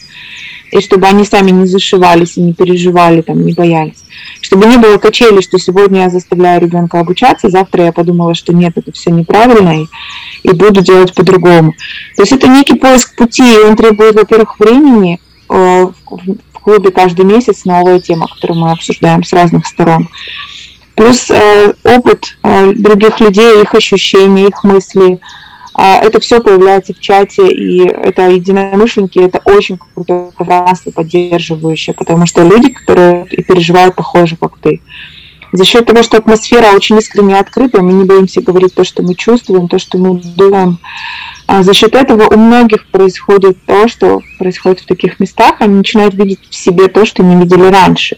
и 0.72 0.80
чтобы 0.80 1.06
они 1.06 1.24
сами 1.24 1.50
не 1.50 1.66
зашивались 1.66 2.36
и 2.36 2.40
не 2.40 2.52
переживали, 2.52 3.22
там, 3.22 3.44
не 3.44 3.52
боялись. 3.52 4.04
Чтобы 4.40 4.66
не 4.66 4.76
было 4.76 4.98
качели, 4.98 5.40
что 5.40 5.58
сегодня 5.58 6.02
я 6.02 6.10
заставляю 6.10 6.60
ребенка 6.60 7.00
обучаться, 7.00 7.48
завтра 7.48 7.84
я 7.84 7.92
подумала, 7.92 8.34
что 8.34 8.52
нет, 8.52 8.72
это 8.76 8.92
все 8.92 9.10
неправильно, 9.10 9.82
и, 9.82 9.86
и 10.42 10.52
буду 10.52 10.82
делать 10.82 11.14
по-другому. 11.14 11.72
То 12.16 12.22
есть 12.22 12.32
это 12.32 12.48
некий 12.48 12.74
поиск 12.74 13.16
пути, 13.16 13.42
и 13.42 13.58
он 13.58 13.76
требует, 13.76 14.14
во-первых, 14.14 14.58
времени, 14.58 15.20
э, 15.48 15.54
в 15.54 16.60
клубе 16.60 16.90
каждый 16.90 17.24
месяц 17.24 17.64
новая 17.64 18.00
тема, 18.00 18.26
которую 18.26 18.60
мы 18.60 18.72
обсуждаем 18.72 19.22
с 19.22 19.32
разных 19.32 19.66
сторон. 19.66 20.08
Плюс 20.96 21.30
э, 21.30 21.74
опыт 21.84 22.38
э, 22.42 22.72
других 22.72 23.20
людей, 23.20 23.62
их 23.62 23.74
ощущения, 23.74 24.48
их 24.48 24.64
мысли, 24.64 25.20
а, 25.78 25.98
это 25.98 26.20
все 26.20 26.40
появляется 26.40 26.94
в 26.94 27.00
чате, 27.00 27.52
и 27.52 27.86
это 27.86 28.30
единомышленники, 28.30 29.18
это 29.18 29.42
очень 29.44 29.78
крутое 29.94 30.32
пространство 30.34 30.90
поддерживающее, 30.90 31.92
потому 31.92 32.24
что 32.24 32.42
люди, 32.42 32.70
которые 32.70 33.26
и 33.26 33.42
переживают 33.42 33.94
похоже, 33.94 34.36
как 34.36 34.56
ты. 34.56 34.80
За 35.52 35.66
счет 35.66 35.84
того, 35.84 36.02
что 36.02 36.16
атмосфера 36.16 36.74
очень 36.74 36.96
искренне 36.96 37.38
открытая, 37.38 37.82
мы 37.82 37.92
не 37.92 38.04
боимся 38.04 38.40
говорить 38.40 38.74
то, 38.74 38.84
что 38.84 39.02
мы 39.02 39.14
чувствуем, 39.14 39.68
то, 39.68 39.78
что 39.78 39.98
мы 39.98 40.18
думаем. 40.18 40.78
А 41.46 41.62
за 41.62 41.74
счет 41.74 41.94
этого 41.94 42.26
у 42.34 42.38
многих 42.38 42.86
происходит 42.86 43.58
то, 43.66 43.86
что 43.86 44.22
происходит 44.38 44.80
в 44.80 44.86
таких 44.86 45.20
местах, 45.20 45.56
они 45.58 45.74
начинают 45.74 46.14
видеть 46.14 46.40
в 46.48 46.54
себе 46.54 46.88
то, 46.88 47.04
что 47.04 47.22
не 47.22 47.36
видели 47.36 47.70
раньше. 47.70 48.16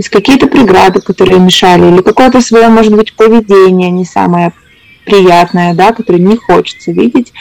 Есть 0.00 0.08
какие-то 0.08 0.46
преграды, 0.46 1.02
которые 1.02 1.38
мешали, 1.38 1.92
или 1.92 2.00
какое-то 2.00 2.40
свое, 2.40 2.68
может 2.68 2.96
быть, 2.96 3.12
поведение 3.12 3.90
не 3.90 4.06
самое 4.06 4.54
приятное, 5.04 5.74
да, 5.74 5.92
которое 5.92 6.20
не 6.20 6.38
хочется 6.38 6.90
видеть, 6.90 7.34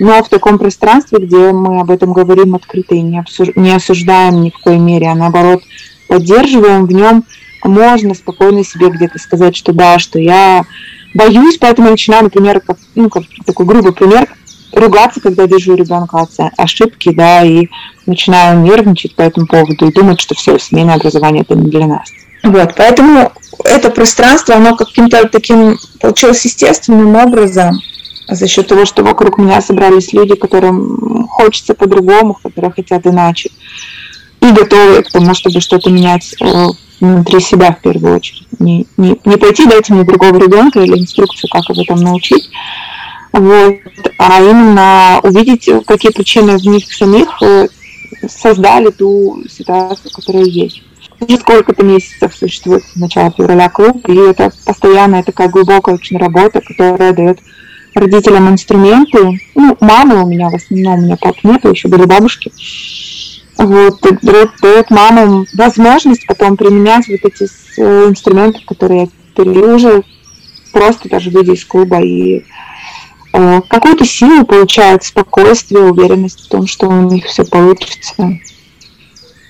но 0.00 0.22
в 0.22 0.30
таком 0.30 0.58
пространстве, 0.58 1.18
где 1.18 1.52
мы 1.52 1.82
об 1.82 1.90
этом 1.90 2.14
говорим 2.14 2.54
открыто 2.54 2.94
и 2.94 3.02
не, 3.02 3.18
обсуж... 3.18 3.48
не 3.56 3.76
осуждаем 3.76 4.40
ни 4.40 4.48
в 4.48 4.56
коей 4.56 4.78
мере, 4.78 5.08
а 5.08 5.14
наоборот 5.14 5.62
поддерживаем, 6.06 6.86
в 6.86 6.92
нем 6.92 7.24
можно 7.62 8.14
спокойно 8.14 8.64
себе 8.64 8.88
где-то 8.88 9.18
сказать, 9.18 9.54
что 9.54 9.74
да, 9.74 9.98
что 9.98 10.18
я 10.18 10.64
боюсь, 11.12 11.58
поэтому 11.58 11.90
начинаю, 11.90 12.24
например, 12.24 12.60
как, 12.60 12.78
ну, 12.94 13.10
как 13.10 13.24
такой 13.44 13.66
грубый 13.66 13.92
пример, 13.92 14.34
ругаться, 14.72 15.20
когда 15.20 15.46
вижу 15.46 15.74
ребенка 15.74 16.26
ошибки, 16.56 17.10
да, 17.10 17.44
и 17.44 17.68
начинаю 18.06 18.60
нервничать 18.60 19.14
по 19.14 19.22
этому 19.22 19.46
поводу 19.46 19.86
и 19.86 19.92
думать, 19.92 20.20
что 20.20 20.34
все, 20.34 20.58
семейное 20.58 20.96
образование 20.96 21.42
это 21.42 21.54
не 21.54 21.70
для 21.70 21.86
нас. 21.86 22.08
Вот, 22.42 22.74
поэтому 22.76 23.32
это 23.64 23.90
пространство, 23.90 24.54
оно 24.54 24.76
каким-то 24.76 25.28
таким 25.28 25.76
получилось 26.00 26.44
естественным 26.44 27.14
образом 27.16 27.80
за 28.28 28.46
счет 28.46 28.68
того, 28.68 28.84
что 28.84 29.02
вокруг 29.02 29.38
меня 29.38 29.60
собрались 29.60 30.12
люди, 30.12 30.34
которым 30.34 31.26
хочется 31.28 31.74
по-другому, 31.74 32.38
которые 32.42 32.72
хотят 32.72 33.06
иначе, 33.06 33.50
и 34.40 34.52
готовы 34.52 35.02
к 35.02 35.10
тому, 35.10 35.34
чтобы 35.34 35.60
что-то 35.60 35.90
менять 35.90 36.34
э, 36.40 36.66
внутри 37.00 37.40
себя 37.40 37.72
в 37.72 37.80
первую 37.80 38.16
очередь. 38.16 38.46
Не, 38.58 38.86
не, 38.96 39.18
не 39.24 39.36
пойти, 39.36 39.66
дайте 39.66 39.94
мне 39.94 40.04
другого 40.04 40.36
ребенка 40.38 40.80
или 40.80 40.98
инструкцию, 40.98 41.50
как 41.50 41.68
его 41.68 41.82
там 41.84 42.00
научить, 42.00 42.50
вот, 43.38 43.76
а 44.18 44.42
именно 44.42 45.20
увидеть, 45.22 45.68
какие 45.86 46.12
причины 46.12 46.56
в 46.58 46.64
них 46.64 46.92
самих 46.92 47.28
э, 47.42 47.68
создали 48.28 48.90
ту 48.90 49.42
ситуацию, 49.48 50.10
которая 50.12 50.44
есть 50.44 50.82
уже 51.20 51.36
сколько-то 51.38 51.84
месяцев 51.84 52.34
существует 52.34 52.84
с 52.84 52.96
начала 52.96 53.32
февраля 53.36 53.68
клуб, 53.68 54.08
и 54.08 54.14
это 54.14 54.52
постоянная 54.64 55.22
такая 55.22 55.48
глубокая 55.48 55.94
очень 55.94 56.18
работа, 56.18 56.60
которая 56.60 57.12
дает 57.12 57.40
родителям 57.94 58.48
инструменты. 58.48 59.40
Ну, 59.54 59.76
мамы 59.80 60.22
у 60.22 60.26
меня 60.26 60.48
в 60.48 60.54
основном, 60.54 61.00
у 61.00 61.02
меня 61.02 61.16
пап 61.16 61.36
нет, 61.42 61.64
еще 61.64 61.88
были 61.88 62.04
бабушки. 62.04 62.52
Вот, 63.56 64.00
дает, 64.22 64.50
дает 64.62 64.90
мамам 64.90 65.46
возможность 65.54 66.24
потом 66.26 66.56
применять 66.56 67.08
вот 67.08 67.18
эти 67.24 67.48
э, 67.78 68.08
инструменты, 68.08 68.60
которые 68.64 69.00
я 69.02 69.08
перевела 69.34 69.74
уже 69.74 70.04
просто 70.72 71.08
даже 71.08 71.30
выйдя 71.30 71.54
из 71.54 71.64
клуба 71.64 72.00
и 72.00 72.44
какую-то 73.32 74.04
силу 74.04 74.44
получают, 74.44 75.04
спокойствие, 75.04 75.82
уверенность 75.82 76.46
в 76.46 76.48
том, 76.48 76.66
что 76.66 76.88
у 76.88 77.10
них 77.10 77.26
все 77.26 77.44
получится. 77.44 78.14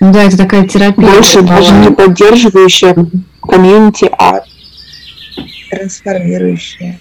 Да, 0.01 0.25
это 0.25 0.37
такая 0.37 0.67
терапия. 0.67 1.11
Больше 1.11 1.43
даже 1.43 1.73
не 1.73 1.91
поддерживающая 1.91 2.95
комьюнити, 3.43 4.11
а 4.19 4.43
трансформирующая. 5.71 7.01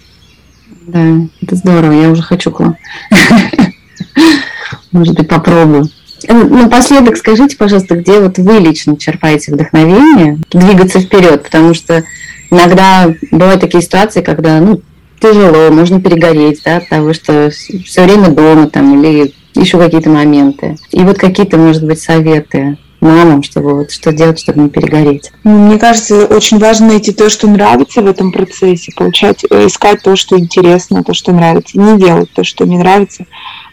Да, 0.87 1.05
это 1.41 1.55
здорово, 1.55 1.91
я 1.91 2.09
уже 2.09 2.21
хочу 2.21 2.51
к 2.51 2.59
вам. 2.59 2.77
Может 4.91 5.15
быть, 5.15 5.27
попробую. 5.27 5.89
Напоследок 6.27 7.17
скажите, 7.17 7.57
пожалуйста, 7.57 7.95
где 7.95 8.19
вот 8.19 8.37
вы 8.39 8.59
лично 8.59 8.97
черпаете 8.97 9.53
вдохновение 9.53 10.39
двигаться 10.49 10.99
вперед, 10.99 11.43
потому 11.43 11.73
что 11.73 12.03
иногда 12.49 13.13
бывают 13.31 13.61
такие 13.61 13.83
ситуации, 13.83 14.21
когда 14.21 14.59
ну, 14.59 14.81
тяжело, 15.19 15.71
можно 15.71 16.01
перегореть 16.01 16.62
да, 16.63 16.77
от 16.77 16.89
того, 16.89 17.13
что 17.13 17.49
все 17.49 18.03
время 18.03 18.30
дома 18.30 18.69
там 18.69 19.01
или 19.01 19.34
еще 19.56 19.77
какие-то 19.77 20.10
моменты. 20.10 20.77
И 20.91 20.99
вот 21.01 21.17
какие-то, 21.17 21.58
может 21.58 21.84
быть, 21.86 21.99
советы 21.99 22.77
мамам, 22.99 23.43
чтобы 23.43 23.75
вот 23.75 23.91
что 23.91 24.12
делать, 24.12 24.39
чтобы 24.39 24.62
не 24.62 24.69
перегореть? 24.69 25.32
Ну, 25.43 25.67
мне 25.67 25.77
кажется, 25.77 26.25
очень 26.25 26.58
важно 26.58 26.88
найти 26.88 27.12
то, 27.12 27.30
что 27.30 27.47
нравится 27.47 28.01
в 28.01 28.08
этом 28.08 28.32
процессе, 28.32 28.91
получать, 28.95 29.45
э, 29.49 29.67
искать 29.67 30.01
то, 30.01 30.15
что 30.15 30.38
интересно, 30.38 31.03
то, 31.03 31.13
что 31.13 31.32
нравится, 31.32 31.80
не 31.80 31.99
делать 31.99 32.32
то, 32.34 32.43
что 32.43 32.65
не 32.65 32.77
нравится, 32.77 33.25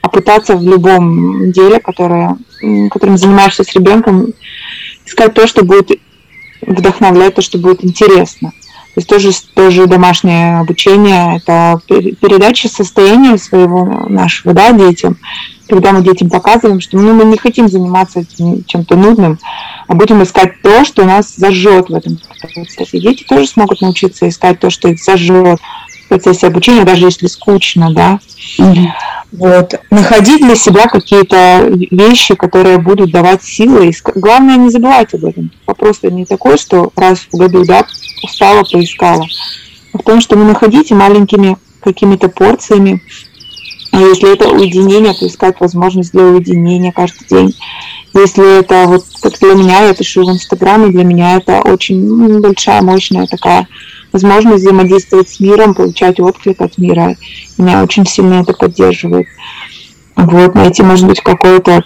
а 0.03 0.09
пытаться 0.09 0.57
в 0.57 0.63
любом 0.63 1.53
деле, 1.53 1.81
которое, 1.81 2.37
которым 2.91 3.17
занимаешься 3.17 3.65
с 3.65 3.75
ребенком, 3.75 4.33
искать 5.07 5.35
то, 5.35 5.47
что 5.47 5.65
будет 5.65 5.91
вдохновлять, 6.61 7.35
то, 7.35 7.43
что 7.43 7.59
будет 7.59 7.85
интересно. 7.85 8.53
То 8.95 9.01
есть 9.01 9.09
тоже, 9.09 9.31
тоже 9.55 9.87
домашнее 9.89 10.61
обучение, 10.61 11.39
это 11.39 11.81
передача 11.89 12.69
состояния 12.69 13.37
своего 13.39 14.07
нашего 14.09 14.55
да, 14.55 14.71
детям, 14.71 15.19
когда 15.69 15.91
мы 15.91 16.03
детям 16.03 16.31
показываем, 16.31 16.81
что 16.81 16.97
ну, 16.97 17.13
мы 17.13 17.25
не 17.25 17.37
хотим 17.37 17.69
заниматься 17.69 18.21
этим 18.21 18.63
чем-то 18.65 18.95
нудным, 18.95 19.41
а 19.89 19.95
будем 19.95 20.23
искать 20.23 20.63
то, 20.63 20.85
что 20.85 21.05
нас 21.05 21.35
зажжет 21.37 21.89
в 21.89 21.95
этом 21.95 22.19
процессе. 22.55 23.01
Дети 23.01 23.25
тоже 23.25 23.49
смогут 23.49 23.81
научиться 23.81 24.29
искать 24.29 24.61
то, 24.61 24.71
что 24.71 24.89
их 24.89 25.03
зажжет 25.03 25.59
в 26.05 26.09
процессе 26.09 26.47
обучения, 26.47 26.85
даже 26.85 27.07
если 27.07 27.27
скучно, 27.27 27.93
да. 27.93 28.21
Mm-hmm. 28.61 28.87
Вот. 29.33 29.75
Находить 29.91 30.43
для 30.43 30.55
себя 30.55 30.87
какие-то 30.87 31.69
вещи, 31.91 32.37
которые 32.37 32.79
будут 32.79 33.11
давать 33.11 33.43
силы. 33.43 33.89
И 33.89 33.95
главное 34.15 34.57
не 34.57 34.71
забывать 34.71 35.13
об 35.15 35.25
этом. 35.25 35.51
Вопрос 35.67 36.01
не 36.03 36.25
такой, 36.25 36.57
что 36.57 36.93
раз 36.95 37.27
в 37.33 37.37
году, 37.37 37.65
да, 37.65 37.85
устала, 38.25 38.65
поискала. 38.65 39.27
В 39.93 40.03
том, 40.03 40.21
что 40.21 40.37
вы 40.37 40.45
находите 40.45 40.95
маленькими 40.95 41.57
какими-то 41.81 42.29
порциями 42.29 43.01
а 43.95 44.01
если 44.01 44.33
это 44.33 44.49
уединение, 44.49 45.15
то 45.15 45.25
искать 45.25 45.61
возможность 45.61 46.11
для 46.11 46.25
уединения 46.25 46.91
каждый 46.91 47.29
день. 47.29 47.55
Если 48.13 48.59
это 48.59 48.87
вот 48.87 49.05
как 49.23 49.39
для 49.39 49.55
меня, 49.55 49.87
я 49.87 49.95
пишу 49.95 50.25
в 50.25 50.33
Инстаграме, 50.33 50.89
для 50.89 51.05
меня 51.05 51.37
это 51.37 51.61
очень 51.61 52.41
большая, 52.41 52.83
мощная 52.83 53.29
такая 53.29 53.69
возможность 54.11 54.63
взаимодействовать 54.63 55.29
с 55.29 55.39
миром, 55.39 55.75
получать 55.75 56.19
отклик 56.19 56.61
от 56.61 56.77
мира. 56.77 57.15
Меня 57.57 57.85
очень 57.85 58.05
сильно 58.05 58.43
это 58.43 58.53
поддерживает. 58.53 59.29
Вот, 60.17 60.57
найти, 60.57 60.83
может 60.83 61.07
быть, 61.07 61.21
какое-то 61.21 61.85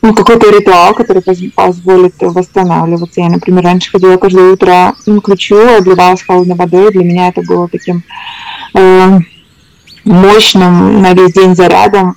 ну, 0.00 0.14
какой-то 0.14 0.50
ритуал, 0.50 0.94
который 0.94 1.22
позволит 1.50 2.14
восстанавливаться. 2.20 3.20
Я, 3.20 3.28
например, 3.28 3.64
раньше 3.64 3.90
ходила 3.90 4.16
каждое 4.16 4.52
утро 4.52 4.94
ну, 5.06 5.20
к 5.20 5.28
врачу, 5.28 5.56
обливалась 5.56 6.22
холодной 6.22 6.54
водой. 6.54 6.92
Для 6.92 7.04
меня 7.04 7.28
это 7.28 7.42
было 7.42 7.68
таким 7.68 8.04
э, 8.74 9.18
мощным 10.04 11.02
на 11.02 11.14
весь 11.14 11.32
день 11.32 11.56
зарядом, 11.56 12.16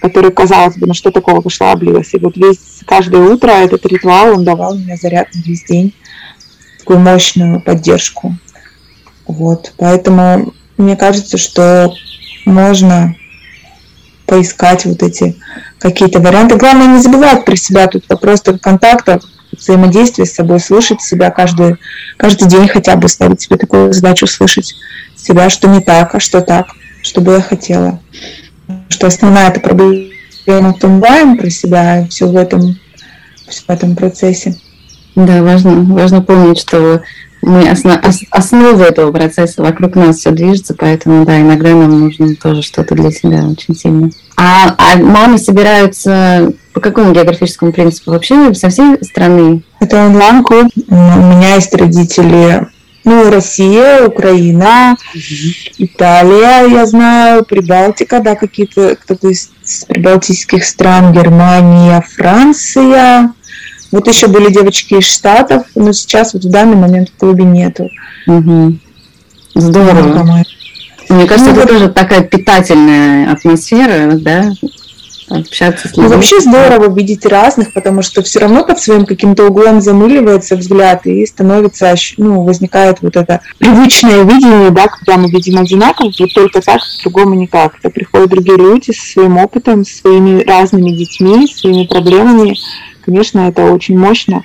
который, 0.00 0.32
казалось 0.32 0.76
бы, 0.76 0.86
ну 0.86 0.94
что 0.94 1.10
такого, 1.10 1.40
пошла, 1.40 1.72
облилась. 1.72 2.14
И 2.14 2.18
вот 2.18 2.36
весь, 2.36 2.80
каждое 2.84 3.22
утро 3.22 3.50
этот 3.50 3.86
ритуал, 3.86 4.34
он 4.34 4.44
давал 4.44 4.74
мне 4.74 4.96
заряд 4.96 5.28
на 5.34 5.40
весь 5.40 5.64
день, 5.64 5.94
такую 6.80 6.98
мощную 6.98 7.60
поддержку. 7.60 8.36
Вот, 9.26 9.72
поэтому 9.78 10.52
мне 10.76 10.96
кажется, 10.96 11.38
что 11.38 11.94
можно 12.44 13.14
поискать 14.26 14.84
вот 14.84 15.02
эти 15.02 15.36
какие-то 15.78 16.20
варианты. 16.20 16.56
Главное 16.56 16.86
не 16.86 17.02
забывать 17.02 17.44
про 17.44 17.56
себя, 17.56 17.86
тут 17.86 18.04
вопрос 18.08 18.40
только 18.40 18.60
контакта, 18.60 19.20
взаимодействия 19.52 20.26
с 20.26 20.34
собой, 20.34 20.60
слышать 20.60 21.00
себя 21.00 21.30
каждый, 21.30 21.76
каждый 22.16 22.48
день 22.48 22.68
хотя 22.68 22.96
бы 22.96 23.08
ставить 23.08 23.40
себе 23.40 23.56
такую 23.56 23.92
задачу, 23.92 24.26
слышать 24.26 24.74
себя, 25.16 25.48
что 25.50 25.68
не 25.68 25.80
так, 25.80 26.14
а 26.14 26.20
что 26.20 26.40
так, 26.40 26.66
что 27.02 27.20
бы 27.20 27.32
я 27.32 27.40
хотела. 27.40 28.00
Что 28.88 29.06
основная 29.06 29.48
эта 29.48 29.60
проблема 29.60 30.72
в 30.72 30.78
том, 30.78 31.00
про 31.00 31.50
себя, 31.50 32.06
все 32.08 32.26
в 32.26 32.36
этом, 32.36 32.78
все 33.48 33.62
в 33.66 33.70
этом 33.70 33.96
процессе. 33.96 34.56
Да, 35.14 35.42
важно, 35.42 35.82
важно 35.94 36.22
помнить, 36.22 36.58
что 36.58 37.02
мы 37.44 37.68
основ, 37.68 37.98
основа 38.30 38.82
этого 38.82 39.12
процесса, 39.12 39.62
вокруг 39.62 39.94
нас 39.94 40.18
все 40.18 40.30
движется, 40.30 40.74
поэтому, 40.74 41.24
да, 41.24 41.40
иногда 41.40 41.70
нам 41.70 42.00
нужно 42.00 42.34
тоже 42.36 42.62
что-то 42.62 42.94
для 42.94 43.10
себя 43.10 43.44
очень 43.46 43.74
сильно. 43.74 44.10
А, 44.36 44.74
а 44.78 44.96
мамы 44.96 45.38
собираются 45.38 46.52
по 46.72 46.80
какому 46.80 47.12
географическому 47.12 47.72
принципу? 47.72 48.10
Вообще 48.10 48.52
со 48.54 48.68
всей 48.68 49.02
страны? 49.04 49.62
Это 49.80 50.06
онлайн-клуб. 50.06 50.70
У 50.88 50.94
меня 50.94 51.54
есть 51.54 51.74
родители 51.74 52.66
ну, 53.04 53.30
Россия, 53.30 54.06
Украина, 54.06 54.96
Италия, 55.76 56.66
я 56.66 56.86
знаю, 56.86 57.44
Прибалтика, 57.44 58.20
да, 58.20 58.34
какие-то, 58.34 58.96
кто-то 58.96 59.28
из 59.28 59.50
прибалтийских 59.88 60.64
стран, 60.64 61.12
Германия, 61.12 62.02
Франция, 62.16 63.33
вот 63.94 64.08
еще 64.08 64.26
были 64.26 64.52
девочки 64.52 64.94
из 64.94 65.04
Штатов, 65.04 65.66
но 65.76 65.92
сейчас 65.92 66.34
вот 66.34 66.44
в 66.44 66.50
данный 66.50 66.76
момент 66.76 67.10
в 67.10 67.16
клубе 67.16 67.44
нету. 67.44 67.88
Угу. 68.26 68.76
Здорово. 69.54 70.44
Ну, 71.08 71.14
Мне 71.14 71.26
кажется, 71.26 71.52
ну, 71.52 71.60
это 71.60 71.68
тоже 71.68 71.88
такая 71.90 72.22
питательная 72.22 73.30
атмосфера, 73.32 74.18
да? 74.18 74.50
общаться 75.30 75.88
с 75.88 75.92
людьми. 75.92 76.08
Ну, 76.08 76.14
вообще 76.16 76.40
здорово 76.40 76.94
видеть 76.94 77.24
разных, 77.24 77.72
потому 77.72 78.02
что 78.02 78.22
все 78.22 78.40
равно 78.40 78.64
под 78.64 78.78
своим 78.80 79.06
каким-то 79.06 79.46
углом 79.46 79.80
замыливается 79.80 80.56
взгляд 80.56 81.06
и 81.06 81.24
становится, 81.24 81.94
ну, 82.18 82.42
возникает 82.42 82.98
вот 83.00 83.16
это 83.16 83.40
привычное 83.58 84.22
видение, 84.22 84.70
да, 84.70 84.88
когда 84.88 85.16
мы 85.16 85.30
видим 85.30 85.58
одинаково, 85.58 86.10
вот 86.18 86.34
только 86.34 86.60
так, 86.60 86.80
по-другому 86.98 87.34
никак. 87.34 87.76
Это 87.78 87.90
приходят 87.90 88.30
другие 88.30 88.58
люди 88.58 88.90
со 88.90 89.12
своим 89.12 89.38
опытом, 89.38 89.84
со 89.84 89.96
своими 89.98 90.42
разными 90.42 90.90
детьми, 90.90 91.46
своими 91.46 91.86
проблемами, 91.86 92.56
конечно, 93.04 93.48
это 93.48 93.72
очень 93.72 93.98
мощно, 93.98 94.42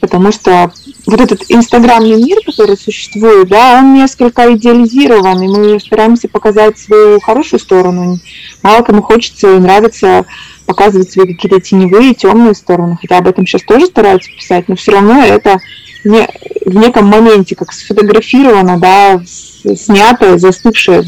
потому 0.00 0.32
что 0.32 0.72
вот 1.06 1.20
этот 1.20 1.42
инстаграмный 1.48 2.22
мир, 2.22 2.38
который 2.44 2.76
существует, 2.76 3.48
да, 3.48 3.78
он 3.78 3.94
несколько 3.94 4.54
идеализирован, 4.54 5.42
и 5.42 5.48
мы 5.48 5.80
стараемся 5.80 6.28
показать 6.28 6.78
свою 6.78 7.20
хорошую 7.20 7.60
сторону. 7.60 8.18
Мало 8.62 8.82
кому 8.82 9.02
хочется 9.02 9.56
и 9.56 9.60
нравится 9.60 10.24
показывать 10.66 11.10
свои 11.10 11.34
какие-то 11.34 11.60
теневые, 11.60 12.14
темные 12.14 12.54
стороны, 12.54 12.96
хотя 13.00 13.18
об 13.18 13.28
этом 13.28 13.46
сейчас 13.46 13.62
тоже 13.62 13.86
стараются 13.86 14.30
писать, 14.30 14.68
но 14.68 14.76
все 14.76 14.92
равно 14.92 15.22
это 15.22 15.58
не, 16.04 16.28
в 16.64 16.74
неком 16.74 17.06
моменте 17.06 17.56
как 17.56 17.72
сфотографировано, 17.72 18.78
да, 18.78 19.20
снято, 19.24 20.38
застывшее 20.38 21.04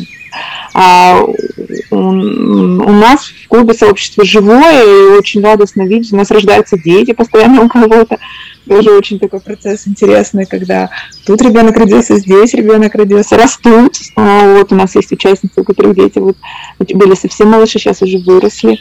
у, 1.91 1.97
у 1.97 2.93
нас 2.93 3.27
в 3.27 3.49
клубе 3.49 3.75
сообщество 3.75 4.25
живое 4.25 4.83
и 4.83 5.19
очень 5.19 5.43
радостно 5.43 5.83
видеть. 5.83 6.13
У 6.13 6.17
нас 6.17 6.31
рождаются 6.31 6.77
дети 6.77 7.13
постоянно 7.13 7.63
у 7.63 7.69
кого-то. 7.69 8.19
Тоже 8.69 8.91
очень 8.93 9.19
такой 9.19 9.41
процесс 9.41 9.87
интересный, 9.87 10.47
когда 10.47 10.89
тут 11.27 11.43
ребенок 11.43 11.77
родился, 11.77 12.17
здесь 12.17 12.55
ребенок 12.55 12.95
родился, 12.95 13.37
растут. 13.37 13.97
А 14.17 14.55
вот 14.55 14.73
у 14.73 14.75
нас 14.75 14.95
есть 14.95 15.13
участницы, 15.13 15.61
у 15.61 15.65
которых 15.65 15.95
дети 15.95 16.19
вот 16.19 16.37
были 16.79 17.15
совсем 17.15 17.51
малыши, 17.51 17.79
сейчас 17.79 18.01
уже 18.03 18.19
выросли. 18.19 18.79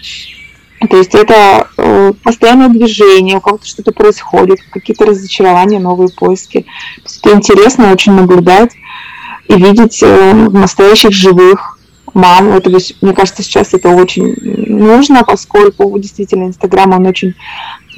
То 0.89 0.97
есть 0.97 1.15
это 1.15 1.67
э, 1.77 2.13
постоянное 2.23 2.67
движение, 2.67 3.37
у 3.37 3.41
кого-то 3.41 3.65
что-то 3.65 3.91
происходит, 3.91 4.59
какие-то 4.69 5.05
разочарования, 5.05 5.79
новые 5.79 6.09
поиски. 6.09 6.65
это 7.03 7.35
интересно 7.35 7.91
очень 7.91 8.13
наблюдать 8.13 8.71
и 9.47 9.55
видеть 9.55 10.01
э, 10.01 10.33
настоящих 10.33 11.11
живых 11.11 11.77
мам. 12.13 12.53
Это, 12.53 12.69
мне 13.01 13.13
кажется, 13.13 13.43
сейчас 13.43 13.73
это 13.73 13.89
очень 13.89 14.35
нужно, 14.67 15.23
поскольку 15.23 15.97
действительно 15.99 16.45
Инстаграм, 16.45 16.91
он 16.93 17.05
очень 17.07 17.33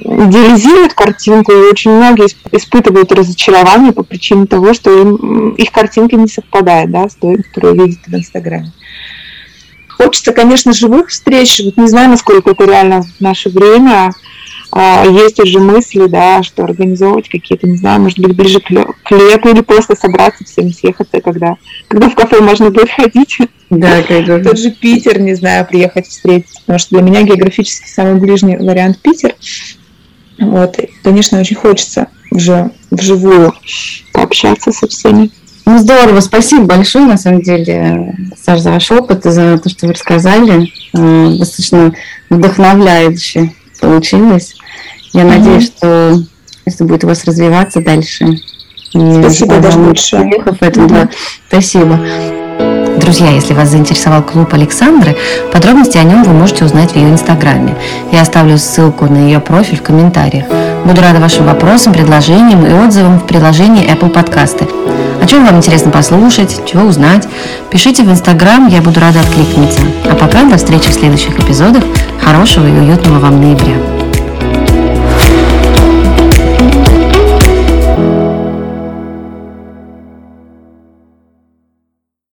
идеализирует 0.00 0.94
картинку, 0.94 1.52
и 1.52 1.70
очень 1.70 1.90
многие 1.90 2.26
испытывают 2.52 3.12
разочарование 3.12 3.92
по 3.92 4.02
причине 4.02 4.46
того, 4.46 4.74
что 4.74 4.90
им, 4.90 5.54
их 5.54 5.72
картинка 5.72 6.16
не 6.16 6.28
совпадает 6.28 6.90
да, 6.90 7.08
с 7.08 7.14
той, 7.14 7.42
которую 7.42 7.86
видят 7.86 8.00
в 8.06 8.14
Инстаграме. 8.14 8.72
Хочется, 9.88 10.32
конечно, 10.32 10.74
живых 10.74 11.08
встреч. 11.08 11.62
Вот 11.64 11.78
не 11.78 11.88
знаю, 11.88 12.10
насколько 12.10 12.50
это 12.50 12.64
реально 12.64 13.02
в 13.02 13.20
наше 13.20 13.48
время. 13.48 14.10
А, 14.72 15.04
есть 15.06 15.38
уже 15.40 15.58
мысли, 15.58 16.06
да, 16.06 16.42
что 16.42 16.64
организовывать 16.64 17.28
какие-то, 17.28 17.66
не 17.66 17.76
знаю, 17.76 18.00
может 18.00 18.18
быть, 18.18 18.36
ближе 18.36 18.60
к 18.60 18.70
лету 18.70 19.48
или 19.48 19.60
просто 19.60 19.96
собраться 19.96 20.44
всем 20.44 20.72
съехаться, 20.72 21.20
когда, 21.20 21.56
когда 21.88 22.08
в 22.08 22.14
кафе 22.14 22.40
можно 22.40 22.70
будет 22.70 22.90
ходить. 22.90 23.38
Да, 23.70 24.02
как 24.02 24.26
Тот 24.44 24.58
же 24.58 24.70
Питер, 24.70 25.20
не 25.20 25.34
знаю, 25.34 25.66
приехать 25.66 26.06
встретиться, 26.06 26.60
потому 26.60 26.78
что 26.78 26.96
для 26.96 27.02
меня 27.02 27.22
географически 27.22 27.88
самый 27.88 28.20
ближний 28.20 28.56
вариант 28.56 29.00
Питер. 29.00 29.34
Вот, 30.38 30.78
и, 30.78 30.90
конечно, 31.02 31.40
очень 31.40 31.56
хочется 31.56 32.08
уже 32.30 32.70
вживую 32.90 33.54
пообщаться 34.12 34.72
со 34.72 34.86
всеми. 34.86 35.30
Ну, 35.64 35.78
здорово, 35.78 36.20
спасибо 36.20 36.64
большое, 36.64 37.06
на 37.06 37.16
самом 37.16 37.42
деле, 37.42 38.14
Саша, 38.40 38.62
за 38.62 38.70
ваш 38.70 38.90
опыт 38.92 39.26
и 39.26 39.30
за 39.30 39.58
то, 39.58 39.68
что 39.68 39.86
вы 39.86 39.94
рассказали. 39.94 40.70
Э, 40.94 41.38
достаточно 41.38 41.92
вдохновляюще 42.30 43.52
получилось. 43.80 44.56
Я 45.12 45.22
mm-hmm. 45.22 45.24
надеюсь, 45.26 45.64
что 45.64 46.22
это 46.64 46.84
будет 46.84 47.04
у 47.04 47.08
вас 47.08 47.24
развиваться 47.24 47.80
дальше. 47.80 48.26
И 48.92 49.20
спасибо, 49.20 49.60
даже 49.60 49.78
лучше. 49.78 50.16
Успехов 50.16 50.58
да. 50.88 51.08
Спасибо. 51.48 52.65
Друзья, 53.00 53.30
если 53.30 53.54
вас 53.54 53.68
заинтересовал 53.68 54.22
клуб 54.22 54.52
Александры, 54.54 55.16
подробности 55.52 55.98
о 55.98 56.02
нем 56.02 56.22
вы 56.24 56.32
можете 56.32 56.64
узнать 56.64 56.92
в 56.92 56.96
ее 56.96 57.10
инстаграме. 57.10 57.76
Я 58.10 58.22
оставлю 58.22 58.58
ссылку 58.58 59.06
на 59.06 59.18
ее 59.18 59.38
профиль 59.38 59.78
в 59.78 59.82
комментариях. 59.82 60.46
Буду 60.84 61.00
рада 61.02 61.20
вашим 61.20 61.46
вопросам, 61.46 61.92
предложениям 61.92 62.64
и 62.64 62.72
отзывам 62.72 63.18
в 63.18 63.26
приложении 63.26 63.88
Apple 63.88 64.12
Podcasts. 64.12 64.68
О 65.22 65.26
чем 65.26 65.44
вам 65.44 65.56
интересно 65.56 65.90
послушать, 65.90 66.60
чего 66.66 66.84
узнать, 66.84 67.26
пишите 67.70 68.02
в 68.02 68.10
инстаграм, 68.10 68.68
я 68.68 68.80
буду 68.80 69.00
рада 69.00 69.20
откликнуться. 69.20 69.80
А 70.10 70.14
пока 70.14 70.44
до 70.44 70.56
встречи 70.56 70.90
в 70.90 70.94
следующих 70.94 71.38
эпизодах. 71.38 71.84
Хорошего 72.22 72.66
и 72.66 72.72
уютного 72.72 73.18
вам 73.18 73.40
ноября. 73.40 73.95